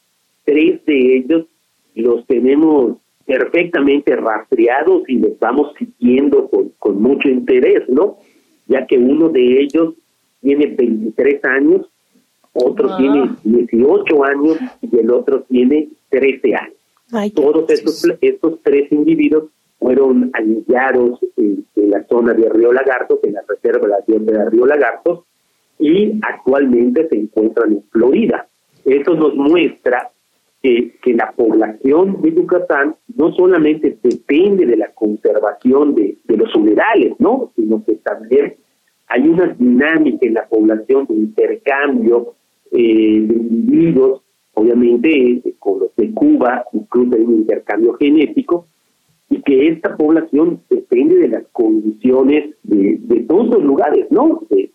tres 0.46 0.86
de 0.86 1.17
ellos 1.17 1.48
los 1.96 2.25
tenemos 2.27 2.98
perfectamente 3.25 4.15
rastreados 4.15 5.03
y 5.08 5.17
los 5.17 5.38
vamos 5.39 5.74
siguiendo 5.79 6.48
con, 6.50 6.70
con 6.77 7.01
mucho 7.01 7.27
interés, 7.29 7.89
¿no? 7.89 8.17
Ya 8.67 8.86
que 8.86 8.98
uno 8.98 9.29
de 9.29 9.62
ellos 9.62 9.96
tiene 10.41 10.67
23 10.67 11.43
años, 11.46 11.89
otro 12.53 12.96
tiene 12.98 13.31
18 13.43 14.24
años 14.24 14.58
y 14.81 14.98
el 14.98 15.10
otro 15.12 15.41
tiene 15.43 15.89
13 16.10 16.55
años. 16.55 16.81
Todos 17.36 17.70
estos, 17.70 18.08
estos 18.22 18.60
tres 18.63 18.91
individuos 18.91 19.50
fueron 19.80 20.32
anillados 20.34 21.20
en, 21.38 21.65
la 21.75 22.06
zona 22.08 22.34
de 22.34 22.48
Río 22.48 22.72
Lagartos, 22.72 23.20
en 23.24 23.34
la 23.34 23.41
reserva 23.46 23.88
de 24.08 24.24
la 24.24 24.41
de 24.41 24.50
Río 24.50 24.65
Lagartos, 24.65 25.25
y 25.77 26.20
actualmente 26.22 27.10
se 27.10 27.18
encuentran 27.18 27.74
en 27.74 27.84
Florida. 27.89 28.48
Eso 28.86 29.13
nos 29.15 29.36
muestra 29.36 30.10
que, 30.62 30.96
que, 31.01 31.13
la 31.13 31.32
población 31.32 32.22
de 32.22 32.34
Yucatán 32.34 32.96
no 33.15 33.34
solamente 33.34 33.98
depende 34.01 34.65
de 34.65 34.77
la 34.77 34.91
conservación 34.94 35.96
de, 35.96 36.18
de 36.24 36.38
los 36.38 36.56
humedales, 36.56 37.13
¿no? 37.20 37.51
sino 37.56 37.84
que 37.84 37.96
también 37.96 38.56
hay 39.08 39.27
una 39.27 39.48
dinámica 39.48 40.25
en 40.25 40.36
la 40.36 40.48
población 40.48 41.06
de 41.08 41.15
intercambio 41.15 42.36
eh, 42.72 42.77
de 43.27 43.34
individuos 43.36 44.22
obviamente 44.53 45.41
con 45.60 45.79
los 45.79 45.96
de 45.96 46.12
Cuba 46.12 46.65
incluso 46.74 47.15
hay 47.15 47.22
un 47.22 47.36
intercambio 47.36 47.93
genético 47.93 48.67
y 49.29 49.41
que 49.41 49.70
esta 49.70 49.96
población 49.96 50.62
depende 50.70 51.15
de 51.15 51.29
las 51.29 51.43
condiciones 51.53 52.55
de, 52.63 53.25
todos 53.27 53.48
los 53.48 53.63
lugares, 53.63 54.08
¿no? 54.12 54.43
De, 54.50 54.72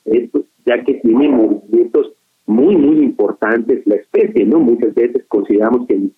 ya 0.64 0.82
que 0.82 0.94
tiene 0.94 1.28
movimientos 1.28 2.12
muy, 2.46 2.74
muy 2.74 3.04
importantes 3.04 3.86
la 3.86 3.96
especie, 3.96 4.46
¿no? 4.46 4.58
Muchas 4.58 4.94
veces 4.94 5.24
consideramos 5.28 5.86
que 5.86 6.08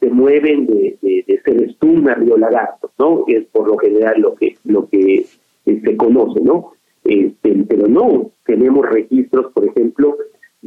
se 0.00 0.10
mueven 0.10 0.66
de, 0.66 0.98
de, 1.00 1.24
de 1.26 2.10
a 2.10 2.14
Río 2.14 2.36
Lagarto, 2.36 2.90
¿no? 2.98 3.24
Es 3.28 3.44
por 3.46 3.68
lo 3.68 3.78
general 3.78 4.20
lo 4.20 4.34
que, 4.34 4.56
lo 4.64 4.88
que 4.88 5.24
eh, 5.66 5.80
se 5.84 5.96
conoce, 5.96 6.40
¿no? 6.40 6.72
Este, 7.04 7.64
pero 7.68 7.86
no, 7.86 8.32
tenemos 8.44 8.84
registros, 8.88 9.52
por 9.52 9.64
ejemplo, 9.64 10.16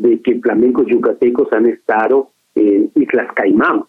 de 0.02 0.22
que 0.22 0.40
flamencos 0.40 0.88
yucatecos 0.88 1.52
han 1.52 1.68
estado 1.68 2.30
en 2.56 2.92
Islas 2.96 3.28
Caimán. 3.36 3.84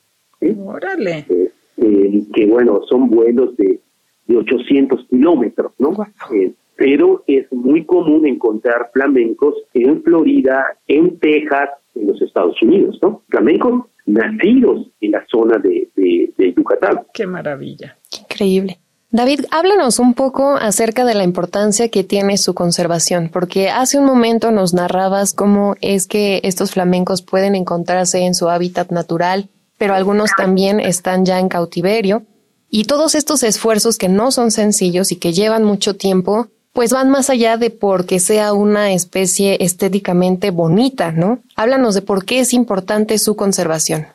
Órale. 0.64 1.26
Eh, 1.28 1.50
eh, 1.76 2.22
que 2.34 2.46
bueno, 2.46 2.80
son 2.88 3.08
vuelos 3.08 3.56
de, 3.56 3.80
de 4.26 4.36
800 4.36 5.06
kilómetros, 5.08 5.72
¿no? 5.78 5.96
Eh, 6.34 6.52
pero 6.76 7.22
es 7.26 7.50
muy 7.52 7.84
común 7.84 8.26
encontrar 8.26 8.90
flamencos 8.92 9.54
en 9.74 10.02
Florida, 10.02 10.64
en 10.88 11.18
Texas, 11.18 11.70
en 11.94 12.08
los 12.08 12.20
Estados 12.22 12.60
Unidos, 12.62 12.98
¿no? 13.02 13.22
Flamencos 13.28 13.86
nacidos 14.06 14.90
en 15.00 15.12
la 15.12 15.24
zona 15.26 15.58
de, 15.58 15.88
de, 15.94 16.32
de 16.36 16.54
Yucatán. 16.54 17.02
Qué 17.12 17.26
maravilla. 17.26 17.98
Qué 18.10 18.22
increíble. 18.22 18.78
David, 19.12 19.40
háblanos 19.50 19.98
un 19.98 20.14
poco 20.14 20.54
acerca 20.54 21.04
de 21.04 21.14
la 21.14 21.24
importancia 21.24 21.88
que 21.88 22.04
tiene 22.04 22.36
su 22.36 22.54
conservación, 22.54 23.28
porque 23.32 23.68
hace 23.68 23.98
un 23.98 24.04
momento 24.04 24.52
nos 24.52 24.72
narrabas 24.72 25.34
cómo 25.34 25.74
es 25.80 26.06
que 26.06 26.40
estos 26.44 26.70
flamencos 26.72 27.20
pueden 27.20 27.56
encontrarse 27.56 28.20
en 28.20 28.34
su 28.34 28.48
hábitat 28.48 28.92
natural, 28.92 29.48
pero 29.78 29.94
algunos 29.94 30.30
también 30.36 30.78
están 30.78 31.24
ya 31.24 31.40
en 31.40 31.48
cautiverio, 31.48 32.22
y 32.70 32.84
todos 32.84 33.16
estos 33.16 33.42
esfuerzos 33.42 33.98
que 33.98 34.08
no 34.08 34.30
son 34.30 34.52
sencillos 34.52 35.10
y 35.10 35.16
que 35.16 35.32
llevan 35.32 35.64
mucho 35.64 35.96
tiempo, 35.96 36.46
pues 36.72 36.92
van 36.92 37.10
más 37.10 37.30
allá 37.30 37.56
de 37.56 37.70
porque 37.70 38.20
sea 38.20 38.52
una 38.52 38.92
especie 38.92 39.56
estéticamente 39.60 40.52
bonita, 40.52 41.10
¿no? 41.10 41.40
Háblanos 41.56 41.96
de 41.96 42.02
por 42.02 42.24
qué 42.24 42.38
es 42.38 42.54
importante 42.54 43.18
su 43.18 43.34
conservación. 43.34 44.06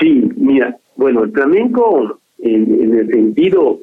Sí, 0.00 0.30
mira, 0.36 0.78
bueno, 0.96 1.24
el 1.24 1.32
flamenco 1.32 2.20
en, 2.38 2.94
el 2.96 3.06
sentido 3.08 3.80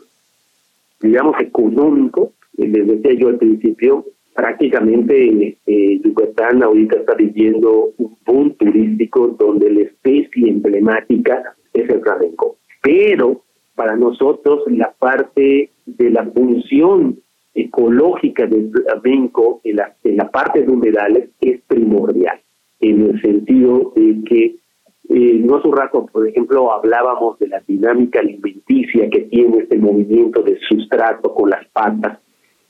digamos, 1.00 1.40
económico. 1.40 2.34
Eh, 2.58 2.68
les 2.68 2.88
decía 2.88 3.14
yo 3.14 3.30
al 3.30 3.38
principio, 3.38 4.06
prácticamente 4.34 5.58
eh, 5.66 6.02
Yucatán 6.04 6.64
ahorita 6.64 6.98
está 6.98 7.16
viviendo 7.16 7.94
un 7.98 8.18
boom 8.26 8.56
turístico 8.56 9.36
donde 9.40 9.72
la 9.72 9.82
especie 9.82 10.50
emblemática 10.50 11.56
es 11.74 11.90
el 11.90 12.02
flamenco. 12.02 12.58
Pero 12.82 13.44
para 13.76 13.96
nosotros 13.96 14.64
la 14.68 14.94
parte 14.98 15.72
de 15.86 16.10
la 16.10 16.26
función 16.26 17.20
ecológica 17.54 18.46
del 18.46 18.72
flamenco 18.72 19.62
en 19.64 19.78
la, 19.78 19.96
en 20.04 20.18
la 20.18 20.30
parte 20.30 20.62
de 20.62 20.72
humedales 20.72 21.30
es 21.42 21.60
primordial, 21.68 22.40
en 22.80 23.02
el 23.02 23.22
sentido 23.22 23.94
de 23.96 24.24
que 24.24 24.56
eh, 25.10 25.40
no 25.42 25.56
hace 25.56 25.68
un 25.70 25.78
rato, 25.78 26.06
por 26.06 26.28
ejemplo, 26.28 26.72
hablábamos 26.74 27.40
de 27.40 27.48
la 27.48 27.62
dinámica 27.66 28.20
alimenticia 28.20 29.10
que 29.10 29.22
tiene 29.22 29.60
este 29.60 29.78
movimiento 29.78 30.42
de 30.42 30.60
sustrato 30.68 31.34
con 31.34 31.50
las 31.50 31.66
patas, 31.70 32.20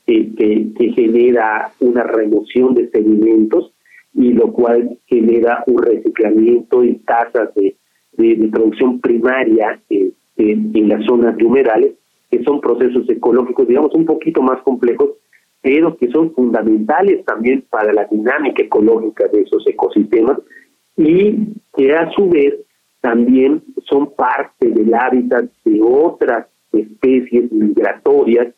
eh, 0.06 0.32
que, 0.36 0.92
genera 0.92 1.72
una 1.80 2.04
remoción 2.04 2.74
de 2.74 2.88
sedimentos 2.90 3.72
y 4.14 4.32
lo 4.32 4.52
cual 4.52 4.98
genera 5.06 5.64
un 5.66 5.82
reciclamiento 5.82 6.84
y 6.84 6.94
tasas 7.00 7.54
de, 7.54 7.76
producción 8.50 9.00
primaria 9.00 9.80
eh, 9.90 10.12
en 10.36 10.88
las 10.88 11.04
zonas 11.04 11.36
de 11.36 11.44
humedales, 11.44 11.94
que 12.30 12.42
son 12.44 12.60
procesos 12.60 13.08
ecológicos, 13.08 13.66
digamos, 13.66 13.94
un 13.94 14.04
poquito 14.04 14.42
más 14.42 14.62
complejos, 14.62 15.10
pero 15.60 15.96
que 15.96 16.08
son 16.10 16.32
fundamentales 16.34 17.24
también 17.24 17.64
para 17.68 17.92
la 17.92 18.04
dinámica 18.04 18.62
ecológica 18.62 19.26
de 19.28 19.42
esos 19.42 19.66
ecosistemas 19.66 20.38
y 20.98 21.54
que 21.76 21.94
a 21.94 22.10
su 22.10 22.28
vez 22.28 22.54
también 23.00 23.62
son 23.88 24.12
parte 24.14 24.68
del 24.68 24.92
hábitat 24.92 25.46
de 25.64 25.80
otras 25.80 26.48
especies 26.72 27.50
migratorias 27.52 28.48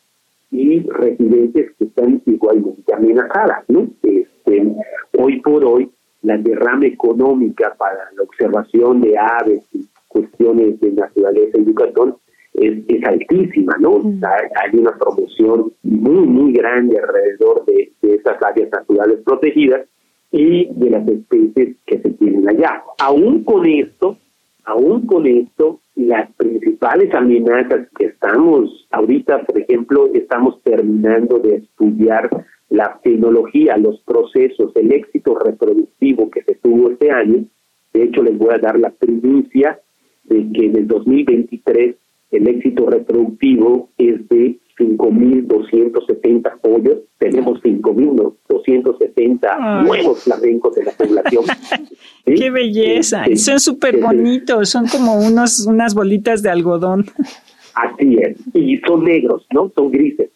y 0.49 0.81
residentes 0.89 1.71
que 1.77 1.85
están 1.85 2.21
igualmente 2.25 2.93
amenazadas. 2.93 3.63
¿no? 3.69 3.87
Este, 4.01 4.75
hoy 5.17 5.39
por 5.41 5.63
hoy, 5.63 5.89
la 6.23 6.37
derrama 6.37 6.87
económica 6.87 7.75
para 7.77 8.11
la 8.15 8.23
observación 8.23 9.01
de 9.01 9.17
aves 9.17 9.63
y 9.73 9.85
cuestiones 10.07 10.79
de 10.79 10.91
naturaleza 10.91 11.57
en 11.57 11.65
Yucatán 11.65 12.15
es, 12.55 12.83
es 12.87 13.03
altísima, 13.05 13.75
¿no? 13.79 14.01
Hay, 14.23 14.77
una 14.77 14.91
promoción 14.97 15.71
muy, 15.83 16.27
muy 16.27 16.53
grande 16.53 16.99
alrededor 16.99 17.65
de, 17.65 17.91
de 18.01 18.15
esas 18.15 18.41
áreas 18.43 18.69
naturales 18.71 19.19
protegidas 19.23 19.87
y 20.31 20.65
de 20.73 20.89
las 20.89 21.07
especies 21.07 21.75
que 21.85 21.99
se 21.99 22.09
tienen 22.11 22.47
allá. 22.47 22.83
Aún 22.99 23.43
con 23.43 23.65
esto, 23.65 24.17
aún 24.65 25.05
con 25.05 25.27
esto, 25.27 25.79
las 25.95 26.31
principales 26.33 27.13
amenazas 27.13 27.87
que 27.97 28.05
estamos 28.05 28.87
ahorita, 28.91 29.43
por 29.43 29.59
ejemplo, 29.59 30.09
estamos 30.13 30.61
terminando 30.63 31.39
de 31.39 31.57
estudiar 31.57 32.29
la 32.69 32.99
tecnología, 33.03 33.77
los 33.77 33.99
procesos, 34.01 34.71
el 34.75 34.91
éxito 34.93 35.37
reproductivo 35.37 36.31
que 36.31 36.41
se 36.43 36.55
tuvo 36.55 36.91
este 36.91 37.11
año. 37.11 37.43
De 37.93 38.03
hecho, 38.03 38.23
les 38.23 38.37
voy 38.37 38.53
a 38.53 38.59
dar 38.59 38.79
la 38.79 38.91
primicia 38.91 39.79
de 40.23 40.49
que 40.53 40.65
en 40.67 40.77
el 40.77 40.87
2023 40.87 41.95
el 42.31 42.47
éxito 42.47 42.89
reproductivo 42.89 43.89
es 43.97 44.27
de 44.29 44.57
5.270 44.81 46.59
pollos, 46.61 46.99
tenemos 47.19 47.61
5.270 47.61 49.85
nuevos 49.85 50.23
flamencos 50.23 50.75
en 50.77 50.85
la 50.85 50.91
población. 50.91 51.43
¡Qué 52.25 52.49
belleza! 52.49 53.25
son 53.35 53.59
súper 53.59 53.99
bonitos, 53.99 54.69
son 54.69 54.87
como 54.87 55.13
unos, 55.15 55.67
unas 55.67 55.93
bolitas 55.93 56.41
de 56.41 56.49
algodón. 56.49 57.05
Así 57.75 58.17
es, 58.17 58.37
y 58.53 58.77
son 58.79 59.03
negros, 59.05 59.45
¿no? 59.53 59.71
Son 59.75 59.91
grises. 59.91 60.31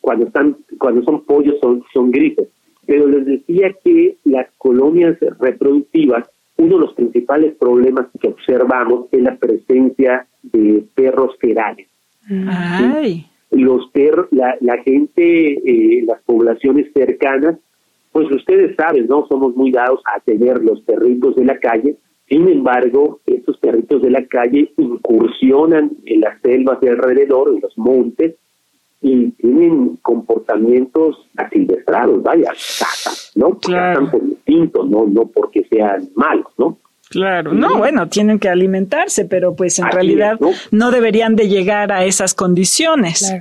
Cuando 0.00 0.26
están, 0.26 0.58
cuando 0.78 1.02
son 1.02 1.24
pollos 1.24 1.56
son, 1.60 1.82
son 1.92 2.10
grises. 2.10 2.48
Pero 2.86 3.06
les 3.08 3.26
decía 3.26 3.74
que 3.82 4.16
las 4.24 4.46
colonias 4.58 5.16
reproductivas, 5.40 6.28
uno 6.56 6.76
de 6.76 6.82
los 6.82 6.94
principales 6.94 7.54
problemas 7.58 8.06
que 8.20 8.28
observamos 8.28 9.06
es 9.10 9.22
la 9.22 9.34
presencia 9.36 10.28
de 10.42 10.84
perros 10.94 11.36
ferales. 11.40 11.88
Ay 12.28 13.26
los 13.50 13.88
perros, 13.90 14.26
la, 14.30 14.56
la 14.60 14.78
gente, 14.82 15.52
eh, 15.52 16.04
las 16.06 16.20
poblaciones 16.22 16.92
cercanas, 16.92 17.56
pues 18.12 18.30
ustedes 18.30 18.74
saben, 18.76 19.06
¿no? 19.08 19.26
Somos 19.28 19.54
muy 19.54 19.70
dados 19.70 20.00
a 20.14 20.20
tener 20.20 20.62
los 20.62 20.80
perritos 20.80 21.36
de 21.36 21.44
la 21.44 21.58
calle. 21.58 21.96
Sin 22.28 22.48
embargo, 22.48 23.20
estos 23.26 23.58
perritos 23.58 24.02
de 24.02 24.10
la 24.10 24.24
calle 24.26 24.72
incursionan 24.76 25.92
en 26.04 26.20
las 26.20 26.40
selvas 26.40 26.80
de 26.80 26.90
alrededor, 26.90 27.50
en 27.50 27.60
los 27.60 27.76
montes, 27.76 28.34
y 29.02 29.30
tienen 29.32 29.96
comportamientos 30.02 31.28
asilvestrados, 31.36 32.22
vaya, 32.22 32.52
¿no? 33.34 33.58
Claro. 33.58 34.10
por 34.10 34.22
instinto, 34.22 34.84
no, 34.84 35.06
no 35.06 35.26
porque 35.26 35.64
sean 35.70 36.08
malos, 36.14 36.46
¿no? 36.56 36.78
Claro, 37.08 37.52
no, 37.52 37.78
bueno, 37.78 38.08
tienen 38.08 38.38
que 38.38 38.48
alimentarse, 38.48 39.26
pero 39.26 39.54
pues 39.54 39.78
en 39.78 39.90
realidad 39.90 40.38
¿no? 40.72 40.90
deberían 40.90 41.36
de 41.36 41.48
llegar 41.48 41.92
a 41.92 42.04
esas 42.04 42.34
condiciones. 42.34 43.32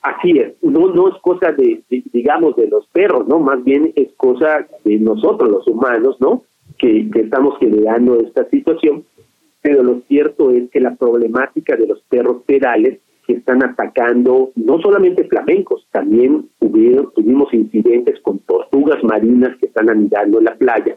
Así 0.00 0.32
es, 0.32 0.54
no, 0.62 0.88
no 0.88 1.08
es 1.08 1.14
cosa 1.20 1.52
de, 1.52 1.82
digamos, 2.12 2.56
de 2.56 2.68
los 2.68 2.86
perros, 2.88 3.28
¿no? 3.28 3.38
Más 3.38 3.62
bien 3.62 3.92
es 3.94 4.08
cosa 4.16 4.66
de 4.84 4.98
nosotros, 4.98 5.48
los 5.48 5.66
humanos, 5.68 6.16
¿no? 6.20 6.42
Que, 6.78 7.08
que 7.10 7.20
estamos 7.20 7.58
generando 7.60 8.18
esta 8.18 8.48
situación, 8.48 9.04
pero 9.60 9.82
lo 9.82 10.00
cierto 10.08 10.50
es 10.50 10.70
que 10.70 10.80
la 10.80 10.96
problemática 10.96 11.76
de 11.76 11.86
los 11.86 12.00
perros 12.08 12.42
pedales 12.46 12.98
que 13.26 13.34
están 13.34 13.62
atacando 13.62 14.50
no 14.56 14.80
solamente 14.80 15.24
flamencos, 15.24 15.86
también 15.92 16.48
hubieron, 16.60 17.12
tuvimos 17.14 17.52
incidentes 17.54 18.18
con 18.20 18.38
tortugas 18.40 19.02
marinas 19.04 19.56
que 19.58 19.66
están 19.66 19.88
anidando 19.88 20.38
en 20.38 20.44
la 20.44 20.54
playa, 20.56 20.96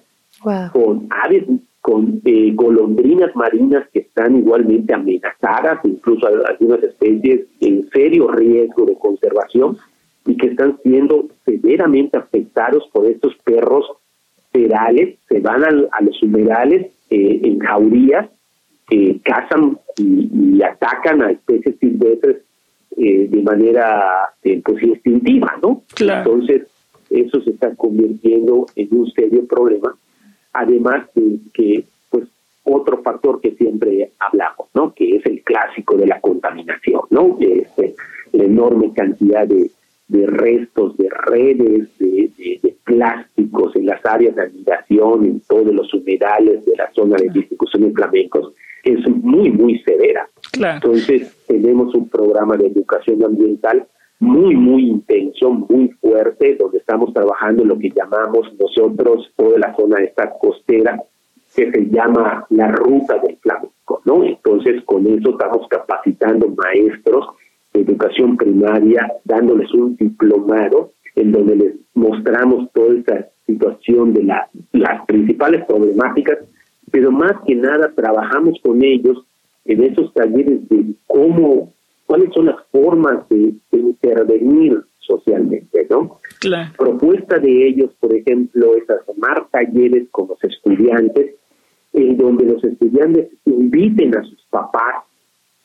con 0.73 1.07
aves 1.23 1.43
con 1.85 2.19
eh, 2.25 2.51
golondrinas 2.55 3.35
marinas 3.35 3.87
que 3.93 3.99
están 3.99 4.35
igualmente 4.37 4.91
amenazadas, 4.91 5.81
incluso 5.83 6.25
algunas 6.25 6.81
especies 6.81 7.41
en 7.61 7.87
serio 7.91 8.27
riesgo 8.27 8.87
de 8.87 8.95
conservación 8.95 9.77
y 10.25 10.35
que 10.35 10.47
están 10.47 10.79
siendo 10.81 11.27
severamente 11.45 12.17
afectados 12.17 12.89
por 12.91 13.05
estos 13.05 13.35
perros 13.43 13.85
ferales, 14.51 15.19
se 15.29 15.39
van 15.41 15.63
a 15.63 16.01
los 16.01 16.23
humedales 16.23 16.87
eh, 17.11 17.41
en 17.43 17.59
jaurías, 17.59 18.29
que 18.89 19.19
cazan 19.23 19.77
y, 19.95 20.63
atacan 20.63 21.21
a 21.21 21.29
especies 21.29 21.75
silvestres 21.79 22.37
eh, 22.97 23.27
de 23.29 23.43
manera 23.43 24.33
pues 24.41 24.81
instintiva, 24.81 25.55
¿no? 25.61 25.83
Entonces, 25.99 26.63
eso 27.11 27.41
se 27.41 27.51
está 27.51 27.75
convirtiendo 27.75 28.65
en 28.75 28.87
un 28.89 29.11
serio 29.11 29.45
problema 29.45 29.95
además 30.55 31.07
de 31.13 31.39
que 31.53 31.83
pues 32.09 32.27
otro 32.63 33.01
factor 33.01 33.41
que 33.41 33.51
siempre 33.51 34.11
hablamos, 34.19 34.67
¿no? 34.73 34.93
Que 34.93 35.17
es 35.17 35.25
el 35.25 35.41
clásico 35.43 35.97
de 35.97 36.07
la 36.07 36.19
contaminación, 36.19 37.01
¿no? 37.09 37.37
Este, 37.39 37.95
la 38.31 38.43
enorme 38.43 38.91
cantidad 38.93 39.47
de, 39.47 39.69
restos, 40.27 40.97
de 40.97 41.09
redes, 41.09 41.89
de, 41.99 42.75
plásticos 42.83 43.75
en 43.75 43.87
las 43.87 44.05
áreas 44.05 44.35
de 44.35 44.43
anidación, 44.43 45.25
en 45.25 45.39
todos 45.41 45.73
los 45.73 45.91
humedales 45.91 46.63
de 46.65 46.75
la 46.77 46.91
zona 46.93 47.17
de 47.17 47.29
distribución 47.29 47.81
de 47.83 47.91
flamencos, 47.91 48.53
es 48.83 49.07
muy, 49.09 49.49
muy 49.49 49.79
severa. 49.79 50.29
Entonces, 50.53 51.35
tenemos 51.47 51.95
un 51.95 52.07
programa 52.07 52.55
de 52.55 52.67
educación 52.67 53.23
ambiental 53.23 53.87
muy, 54.19 54.55
muy 54.55 54.87
intenso, 54.87 55.51
muy 55.51 55.89
fuerte, 56.01 56.55
donde 56.55 56.77
estamos 56.79 57.13
trabajando 57.13 57.63
en 57.63 57.69
lo 57.69 57.77
que 57.77 57.89
llamamos 57.89 58.53
nosotros 58.59 59.31
toda 59.35 59.59
la 59.59 59.75
zona 59.75 60.01
esta 60.01 60.31
costera, 60.39 61.01
que 61.55 61.71
se 61.71 61.89
llama 61.89 62.45
la 62.49 62.69
ruta 62.69 63.17
del 63.19 63.37
flamenco, 63.37 64.01
¿no? 64.05 64.23
Entonces, 64.23 64.83
con 64.85 65.07
eso 65.07 65.31
estamos 65.31 65.67
capacitando 65.69 66.49
maestros 66.49 67.27
de 67.73 67.81
educación 67.81 68.35
primaria, 68.35 69.11
dándoles 69.23 69.71
un 69.73 69.95
diplomado 69.95 70.91
en 71.15 71.31
donde 71.31 71.55
les 71.55 71.75
mostramos 71.93 72.69
toda 72.73 72.95
esta 72.95 73.29
situación 73.45 74.13
de 74.13 74.23
la, 74.23 74.49
las 74.73 75.05
principales 75.05 75.63
problemáticas, 75.65 76.39
pero 76.91 77.11
más 77.11 77.33
que 77.45 77.55
nada 77.55 77.91
trabajamos 77.95 78.59
con 78.61 78.83
ellos 78.83 79.25
en 79.65 79.83
esos 79.83 80.13
talleres 80.13 80.67
de 80.69 80.93
cómo 81.07 81.73
cuáles 82.05 82.33
son 82.33 82.47
las 82.47 82.57
formas 82.71 83.27
de, 83.29 83.53
intervenir 83.71 84.81
socialmente, 84.99 85.87
¿no? 85.89 86.19
Propuesta 86.77 87.37
de 87.39 87.67
ellos, 87.67 87.91
por 87.99 88.13
ejemplo, 88.15 88.75
es 88.75 88.83
armar 88.89 89.47
talleres 89.51 90.07
con 90.11 90.27
los 90.27 90.43
estudiantes, 90.43 91.35
en 91.93 92.17
donde 92.17 92.45
los 92.45 92.63
estudiantes 92.63 93.29
inviten 93.45 94.15
a 94.17 94.23
sus 94.23 94.41
papás 94.49 95.03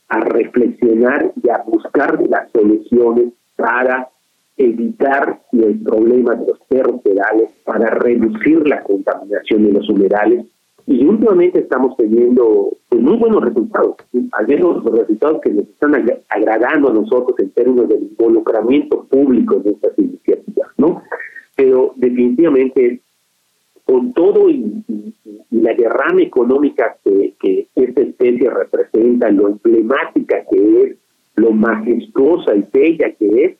a 0.08 0.20
reflexionar 0.20 1.32
y 1.42 1.48
a 1.48 1.62
buscar 1.66 2.20
las 2.28 2.50
soluciones 2.52 3.32
para 3.56 4.08
evitar 4.56 5.40
el 5.52 5.80
problema 5.80 6.34
de 6.34 6.46
los 6.46 6.58
pedales, 7.02 7.50
para 7.64 7.90
reducir 7.90 8.66
la 8.66 8.82
contaminación 8.82 9.64
de 9.64 9.72
los 9.72 9.88
humedales 9.88 10.46
y 10.86 11.04
últimamente 11.04 11.60
estamos 11.60 11.96
teniendo 11.96 12.76
pues, 12.88 13.02
muy 13.02 13.16
buenos 13.16 13.44
resultados, 13.44 13.96
al 14.32 14.48
menos 14.48 14.84
los 14.84 14.98
resultados 14.98 15.40
que 15.42 15.50
nos 15.50 15.68
están 15.68 15.94
agradando 16.28 16.90
a 16.90 16.94
nosotros 16.94 17.38
en 17.38 17.50
términos 17.50 17.88
del 17.88 18.02
involucramiento 18.02 19.04
público 19.04 19.56
de 19.56 19.70
estas 19.70 19.98
iniciativas, 19.98 20.68
¿no? 20.76 21.02
Pero 21.56 21.92
definitivamente 21.96 23.00
con 23.84 24.12
todo 24.12 24.48
y, 24.48 24.84
la 25.50 25.74
derrama 25.74 26.22
económica 26.22 26.96
que, 27.04 27.34
que, 27.38 27.66
esta 27.74 28.00
especie 28.02 28.48
representa, 28.48 29.30
lo 29.30 29.48
emblemática 29.48 30.44
que 30.50 30.82
es, 30.82 30.96
lo 31.34 31.50
majestuosa 31.50 32.54
y 32.54 32.64
bella 32.72 33.12
que 33.12 33.44
es, 33.44 33.56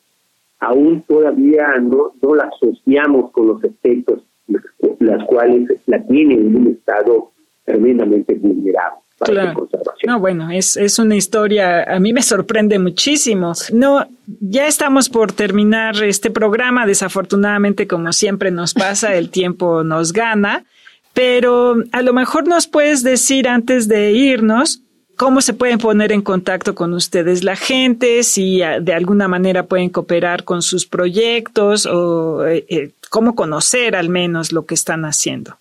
aún 0.59 1.01
todavía 1.01 1.77
no, 1.79 2.13
no 2.21 2.35
la 2.35 2.43
asociamos 2.43 3.31
con 3.31 3.47
los 3.47 3.63
efectos 3.63 4.23
las 4.99 5.25
cuales 5.25 5.69
la 5.87 6.01
tienen 6.03 6.39
en 6.39 6.55
un 6.55 6.67
estado 6.67 7.31
tremendamente 7.65 8.33
vulnerable. 8.35 8.99
Para 9.17 9.53
conservación. 9.53 10.07
No, 10.07 10.19
bueno, 10.19 10.49
es, 10.49 10.77
es 10.77 10.97
una 10.97 11.15
historia, 11.15 11.83
a 11.83 11.99
mí 11.99 12.11
me 12.11 12.23
sorprende 12.23 12.79
muchísimo. 12.79 13.53
No, 13.71 14.07
ya 14.39 14.65
estamos 14.65 15.09
por 15.09 15.31
terminar 15.31 16.01
este 16.03 16.31
programa, 16.31 16.87
desafortunadamente, 16.87 17.87
como 17.87 18.11
siempre 18.13 18.49
nos 18.49 18.73
pasa, 18.73 19.13
el 19.13 19.29
tiempo 19.31 19.83
nos 19.83 20.11
gana, 20.11 20.65
pero 21.13 21.75
a 21.91 22.01
lo 22.01 22.13
mejor 22.13 22.47
nos 22.47 22.67
puedes 22.67 23.03
decir 23.03 23.47
antes 23.47 23.87
de 23.87 24.11
irnos, 24.11 24.81
¿Cómo 25.21 25.41
se 25.41 25.53
pueden 25.53 25.77
poner 25.77 26.11
en 26.11 26.23
contacto 26.23 26.73
con 26.73 26.95
ustedes 26.95 27.43
la 27.43 27.55
gente? 27.55 28.23
Si 28.23 28.63
ah, 28.63 28.79
de 28.79 28.91
alguna 28.91 29.27
manera 29.27 29.67
pueden 29.67 29.89
cooperar 29.89 30.45
con 30.45 30.63
sus 30.63 30.87
proyectos 30.87 31.85
o 31.85 32.47
eh, 32.47 32.65
eh, 32.67 32.89
cómo 33.11 33.35
conocer 33.35 33.95
al 33.95 34.09
menos 34.09 34.51
lo 34.51 34.65
que 34.65 34.73
están 34.73 35.05
haciendo. 35.05 35.57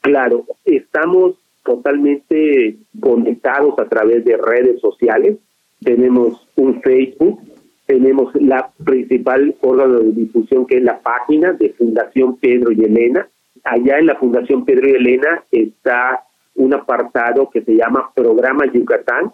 Claro, 0.00 0.44
estamos 0.64 1.34
totalmente 1.64 2.76
conectados 3.00 3.76
a 3.80 3.86
través 3.86 4.24
de 4.24 4.36
redes 4.36 4.80
sociales. 4.80 5.38
Tenemos 5.82 6.46
un 6.54 6.80
Facebook, 6.82 7.40
tenemos 7.86 8.32
la 8.36 8.70
principal 8.84 9.56
órgano 9.60 9.98
de 9.98 10.12
difusión 10.12 10.66
que 10.66 10.76
es 10.76 10.84
la 10.84 11.00
página 11.00 11.52
de 11.52 11.70
Fundación 11.70 12.36
Pedro 12.36 12.70
y 12.70 12.84
Elena. 12.84 13.26
Allá 13.64 13.98
en 13.98 14.06
la 14.06 14.14
Fundación 14.14 14.64
Pedro 14.64 14.88
y 14.88 14.92
Elena 14.92 15.42
está 15.50 16.22
un 16.54 16.74
apartado 16.74 17.50
que 17.50 17.62
se 17.62 17.74
llama 17.74 18.10
Programa 18.14 18.66
Yucatán 18.72 19.32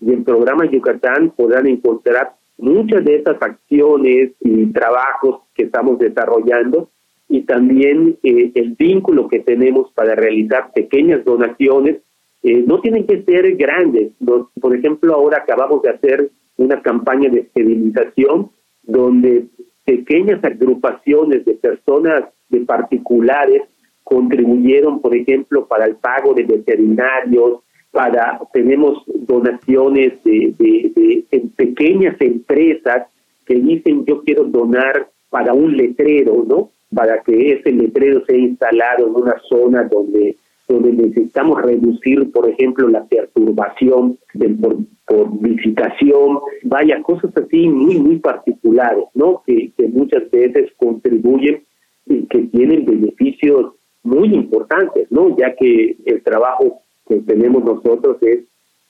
y 0.00 0.12
en 0.12 0.24
Programa 0.24 0.64
Yucatán 0.66 1.30
podrán 1.30 1.66
encontrar 1.66 2.34
muchas 2.58 3.04
de 3.04 3.16
estas 3.16 3.40
acciones 3.42 4.32
y 4.40 4.66
trabajos 4.66 5.42
que 5.54 5.64
estamos 5.64 5.98
desarrollando 5.98 6.90
y 7.28 7.42
también 7.42 8.18
eh, 8.22 8.50
el 8.54 8.72
vínculo 8.72 9.28
que 9.28 9.40
tenemos 9.40 9.90
para 9.92 10.14
realizar 10.14 10.72
pequeñas 10.72 11.24
donaciones. 11.24 11.98
Eh, 12.42 12.64
no 12.66 12.80
tienen 12.80 13.06
que 13.06 13.22
ser 13.22 13.54
grandes. 13.56 14.12
por 14.60 14.74
ejemplo, 14.74 15.14
ahora 15.14 15.38
acabamos 15.38 15.82
de 15.82 15.90
hacer 15.90 16.30
una 16.56 16.82
campaña 16.82 17.28
de 17.30 17.40
esterilización 17.40 18.50
donde 18.82 19.46
pequeñas 19.84 20.42
agrupaciones 20.44 21.44
de 21.44 21.54
personas, 21.54 22.24
de 22.48 22.60
particulares, 22.60 23.62
contribuyeron, 24.04 25.00
por 25.00 25.14
ejemplo, 25.14 25.66
para 25.66 25.86
el 25.86 25.96
pago 25.96 26.34
de 26.34 26.44
veterinarios, 26.44 27.60
para 27.90 28.40
tenemos 28.52 29.02
donaciones 29.06 30.22
de, 30.24 30.54
de, 30.58 31.24
de 31.30 31.40
pequeñas 31.56 32.16
empresas 32.20 33.08
que 33.46 33.54
dicen 33.54 34.04
yo 34.06 34.22
quiero 34.22 34.44
donar 34.44 35.08
para 35.28 35.52
un 35.52 35.76
letrero, 35.76 36.44
¿no? 36.46 36.70
Para 36.94 37.22
que 37.22 37.52
ese 37.52 37.72
letrero 37.72 38.24
sea 38.26 38.36
instalado 38.36 39.06
en 39.06 39.14
una 39.14 39.36
zona 39.48 39.84
donde 39.84 40.36
donde 40.70 40.92
necesitamos 40.92 41.60
reducir, 41.62 42.30
por 42.30 42.48
ejemplo, 42.48 42.88
la 42.88 43.04
perturbación 43.04 44.18
por, 44.60 44.76
por, 45.04 45.40
visitación, 45.40 46.38
vaya, 46.62 47.02
cosas 47.02 47.36
así 47.36 47.68
muy, 47.68 47.98
muy 47.98 48.18
particulares, 48.20 49.04
¿no? 49.14 49.42
Que, 49.44 49.72
que 49.76 49.88
muchas 49.88 50.30
veces 50.30 50.70
contribuyen 50.76 51.64
y 52.06 52.22
que 52.26 52.38
tienen 52.42 52.86
beneficios 52.86 53.74
muy 54.02 54.34
importantes, 54.34 55.10
¿no? 55.10 55.36
Ya 55.36 55.54
que 55.54 55.96
el 56.04 56.22
trabajo 56.22 56.80
que 57.06 57.16
tenemos 57.16 57.64
nosotros 57.64 58.16
es 58.22 58.40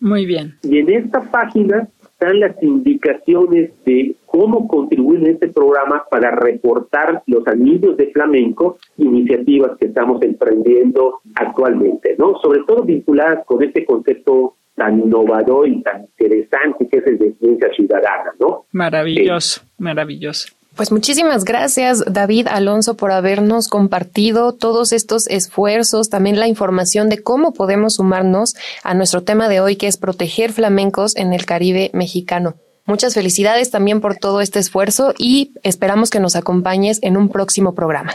Muy 0.00 0.26
bien. 0.26 0.58
Y 0.62 0.78
en 0.78 0.90
esta 0.90 1.22
página 1.30 1.88
están 2.22 2.38
las 2.38 2.62
indicaciones 2.62 3.72
de 3.84 4.14
cómo 4.26 4.68
contribuir 4.68 5.20
en 5.20 5.34
este 5.34 5.48
programa 5.48 6.04
para 6.08 6.30
reportar 6.30 7.22
los 7.26 7.44
anillos 7.48 7.96
de 7.96 8.12
flamenco, 8.12 8.78
iniciativas 8.96 9.76
que 9.78 9.86
estamos 9.86 10.22
emprendiendo 10.22 11.20
actualmente, 11.34 12.14
¿no? 12.18 12.38
Sobre 12.40 12.60
todo 12.64 12.84
vinculadas 12.84 13.44
con 13.44 13.64
este 13.64 13.84
concepto 13.84 14.54
tan 14.76 15.00
innovador 15.00 15.66
y 15.66 15.82
tan 15.82 16.02
interesante 16.02 16.86
que 16.88 16.98
es 16.98 17.06
el 17.08 17.18
de 17.18 17.32
ciencia 17.40 17.68
ciudadana, 17.74 18.32
¿no? 18.38 18.66
Maravilloso, 18.70 19.62
maravilloso. 19.78 20.54
Pues 20.76 20.90
muchísimas 20.90 21.44
gracias, 21.44 22.02
David 22.10 22.48
Alonso, 22.48 22.96
por 22.96 23.12
habernos 23.12 23.68
compartido 23.68 24.52
todos 24.52 24.92
estos 24.92 25.26
esfuerzos, 25.28 26.08
también 26.08 26.40
la 26.40 26.48
información 26.48 27.10
de 27.10 27.22
cómo 27.22 27.52
podemos 27.52 27.96
sumarnos 27.96 28.54
a 28.82 28.94
nuestro 28.94 29.22
tema 29.22 29.50
de 29.50 29.60
hoy, 29.60 29.76
que 29.76 29.86
es 29.86 29.98
proteger 29.98 30.50
flamencos 30.50 31.14
en 31.16 31.34
el 31.34 31.44
Caribe 31.44 31.90
mexicano. 31.92 32.54
Muchas 32.86 33.14
felicidades 33.14 33.70
también 33.70 34.00
por 34.00 34.16
todo 34.16 34.40
este 34.40 34.58
esfuerzo 34.58 35.12
y 35.18 35.52
esperamos 35.62 36.08
que 36.08 36.20
nos 36.20 36.36
acompañes 36.36 37.00
en 37.02 37.18
un 37.18 37.28
próximo 37.28 37.74
programa. 37.74 38.14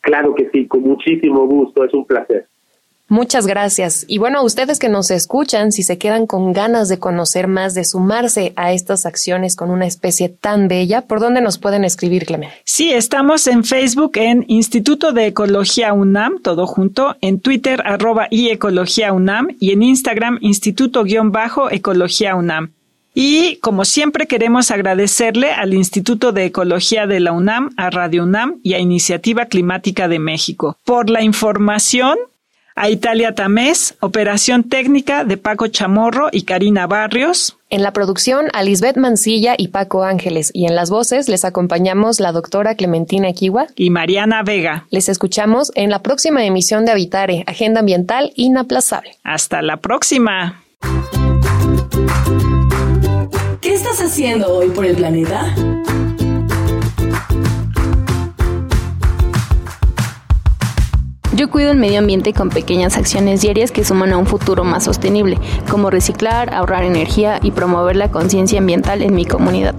Claro 0.00 0.34
que 0.34 0.48
sí, 0.50 0.66
con 0.66 0.80
muchísimo 0.80 1.46
gusto, 1.46 1.84
es 1.84 1.92
un 1.92 2.06
placer. 2.06 2.46
Muchas 3.10 3.44
gracias. 3.48 4.04
Y 4.06 4.18
bueno, 4.18 4.38
a 4.38 4.42
ustedes 4.42 4.78
que 4.78 4.88
nos 4.88 5.10
escuchan, 5.10 5.72
si 5.72 5.82
se 5.82 5.98
quedan 5.98 6.28
con 6.28 6.52
ganas 6.52 6.88
de 6.88 7.00
conocer 7.00 7.48
más, 7.48 7.74
de 7.74 7.84
sumarse 7.84 8.52
a 8.54 8.72
estas 8.72 9.04
acciones 9.04 9.56
con 9.56 9.72
una 9.72 9.84
especie 9.84 10.28
tan 10.28 10.68
bella, 10.68 11.02
¿por 11.02 11.18
dónde 11.18 11.40
nos 11.40 11.58
pueden 11.58 11.84
escribir, 11.84 12.24
Clemente? 12.24 12.54
Sí, 12.64 12.92
estamos 12.92 13.48
en 13.48 13.64
Facebook 13.64 14.12
en 14.14 14.44
Instituto 14.46 15.10
de 15.10 15.26
Ecología 15.26 15.92
UNAM, 15.92 16.40
todo 16.40 16.68
junto, 16.68 17.16
en 17.20 17.40
Twitter 17.40 17.82
arroba 17.84 18.28
y 18.30 18.50
Ecología 18.50 19.12
UNAM 19.12 19.56
y 19.58 19.72
en 19.72 19.82
Instagram 19.82 20.38
Instituto-Ecología 20.40 22.36
UNAM. 22.36 22.70
Y 23.12 23.56
como 23.56 23.84
siempre 23.84 24.28
queremos 24.28 24.70
agradecerle 24.70 25.50
al 25.50 25.74
Instituto 25.74 26.30
de 26.30 26.44
Ecología 26.44 27.08
de 27.08 27.18
la 27.18 27.32
UNAM, 27.32 27.70
a 27.76 27.90
Radio 27.90 28.22
UNAM 28.22 28.60
y 28.62 28.74
a 28.74 28.78
Iniciativa 28.78 29.46
Climática 29.46 30.06
de 30.06 30.20
México 30.20 30.78
por 30.84 31.10
la 31.10 31.24
información 31.24 32.16
a 32.74 32.88
Italia 32.90 33.34
Tamés, 33.34 33.94
operación 34.00 34.64
técnica 34.64 35.24
de 35.24 35.36
Paco 35.36 35.68
Chamorro 35.68 36.28
y 36.32 36.42
Karina 36.42 36.86
Barrios. 36.86 37.56
En 37.68 37.82
la 37.82 37.92
producción, 37.92 38.48
a 38.52 38.62
Lisbeth 38.62 38.96
Mancilla 38.96 39.54
y 39.56 39.68
Paco 39.68 40.02
Ángeles. 40.02 40.50
Y 40.52 40.66
en 40.66 40.74
las 40.74 40.90
voces 40.90 41.28
les 41.28 41.44
acompañamos 41.44 42.18
la 42.20 42.32
doctora 42.32 42.74
Clementina 42.74 43.32
Kiwa 43.32 43.66
y 43.76 43.90
Mariana 43.90 44.42
Vega. 44.42 44.86
Les 44.90 45.08
escuchamos 45.08 45.70
en 45.74 45.90
la 45.90 46.02
próxima 46.02 46.44
emisión 46.44 46.84
de 46.84 46.92
Habitare, 46.92 47.44
Agenda 47.46 47.80
Ambiental 47.80 48.32
Inaplazable. 48.34 49.18
Hasta 49.22 49.62
la 49.62 49.76
próxima. 49.76 50.62
¿Qué 53.60 53.74
estás 53.74 54.00
haciendo 54.00 54.48
hoy 54.48 54.70
por 54.70 54.84
el 54.84 54.96
planeta? 54.96 55.54
Yo 61.40 61.48
cuido 61.48 61.70
el 61.70 61.78
medio 61.78 62.00
ambiente 62.00 62.34
con 62.34 62.50
pequeñas 62.50 62.98
acciones 62.98 63.40
diarias 63.40 63.70
que 63.70 63.82
suman 63.82 64.12
a 64.12 64.18
un 64.18 64.26
futuro 64.26 64.62
más 64.62 64.84
sostenible, 64.84 65.38
como 65.70 65.88
reciclar, 65.88 66.52
ahorrar 66.52 66.84
energía 66.84 67.40
y 67.42 67.52
promover 67.52 67.96
la 67.96 68.10
conciencia 68.10 68.58
ambiental 68.58 69.00
en 69.00 69.14
mi 69.14 69.24
comunidad. 69.24 69.74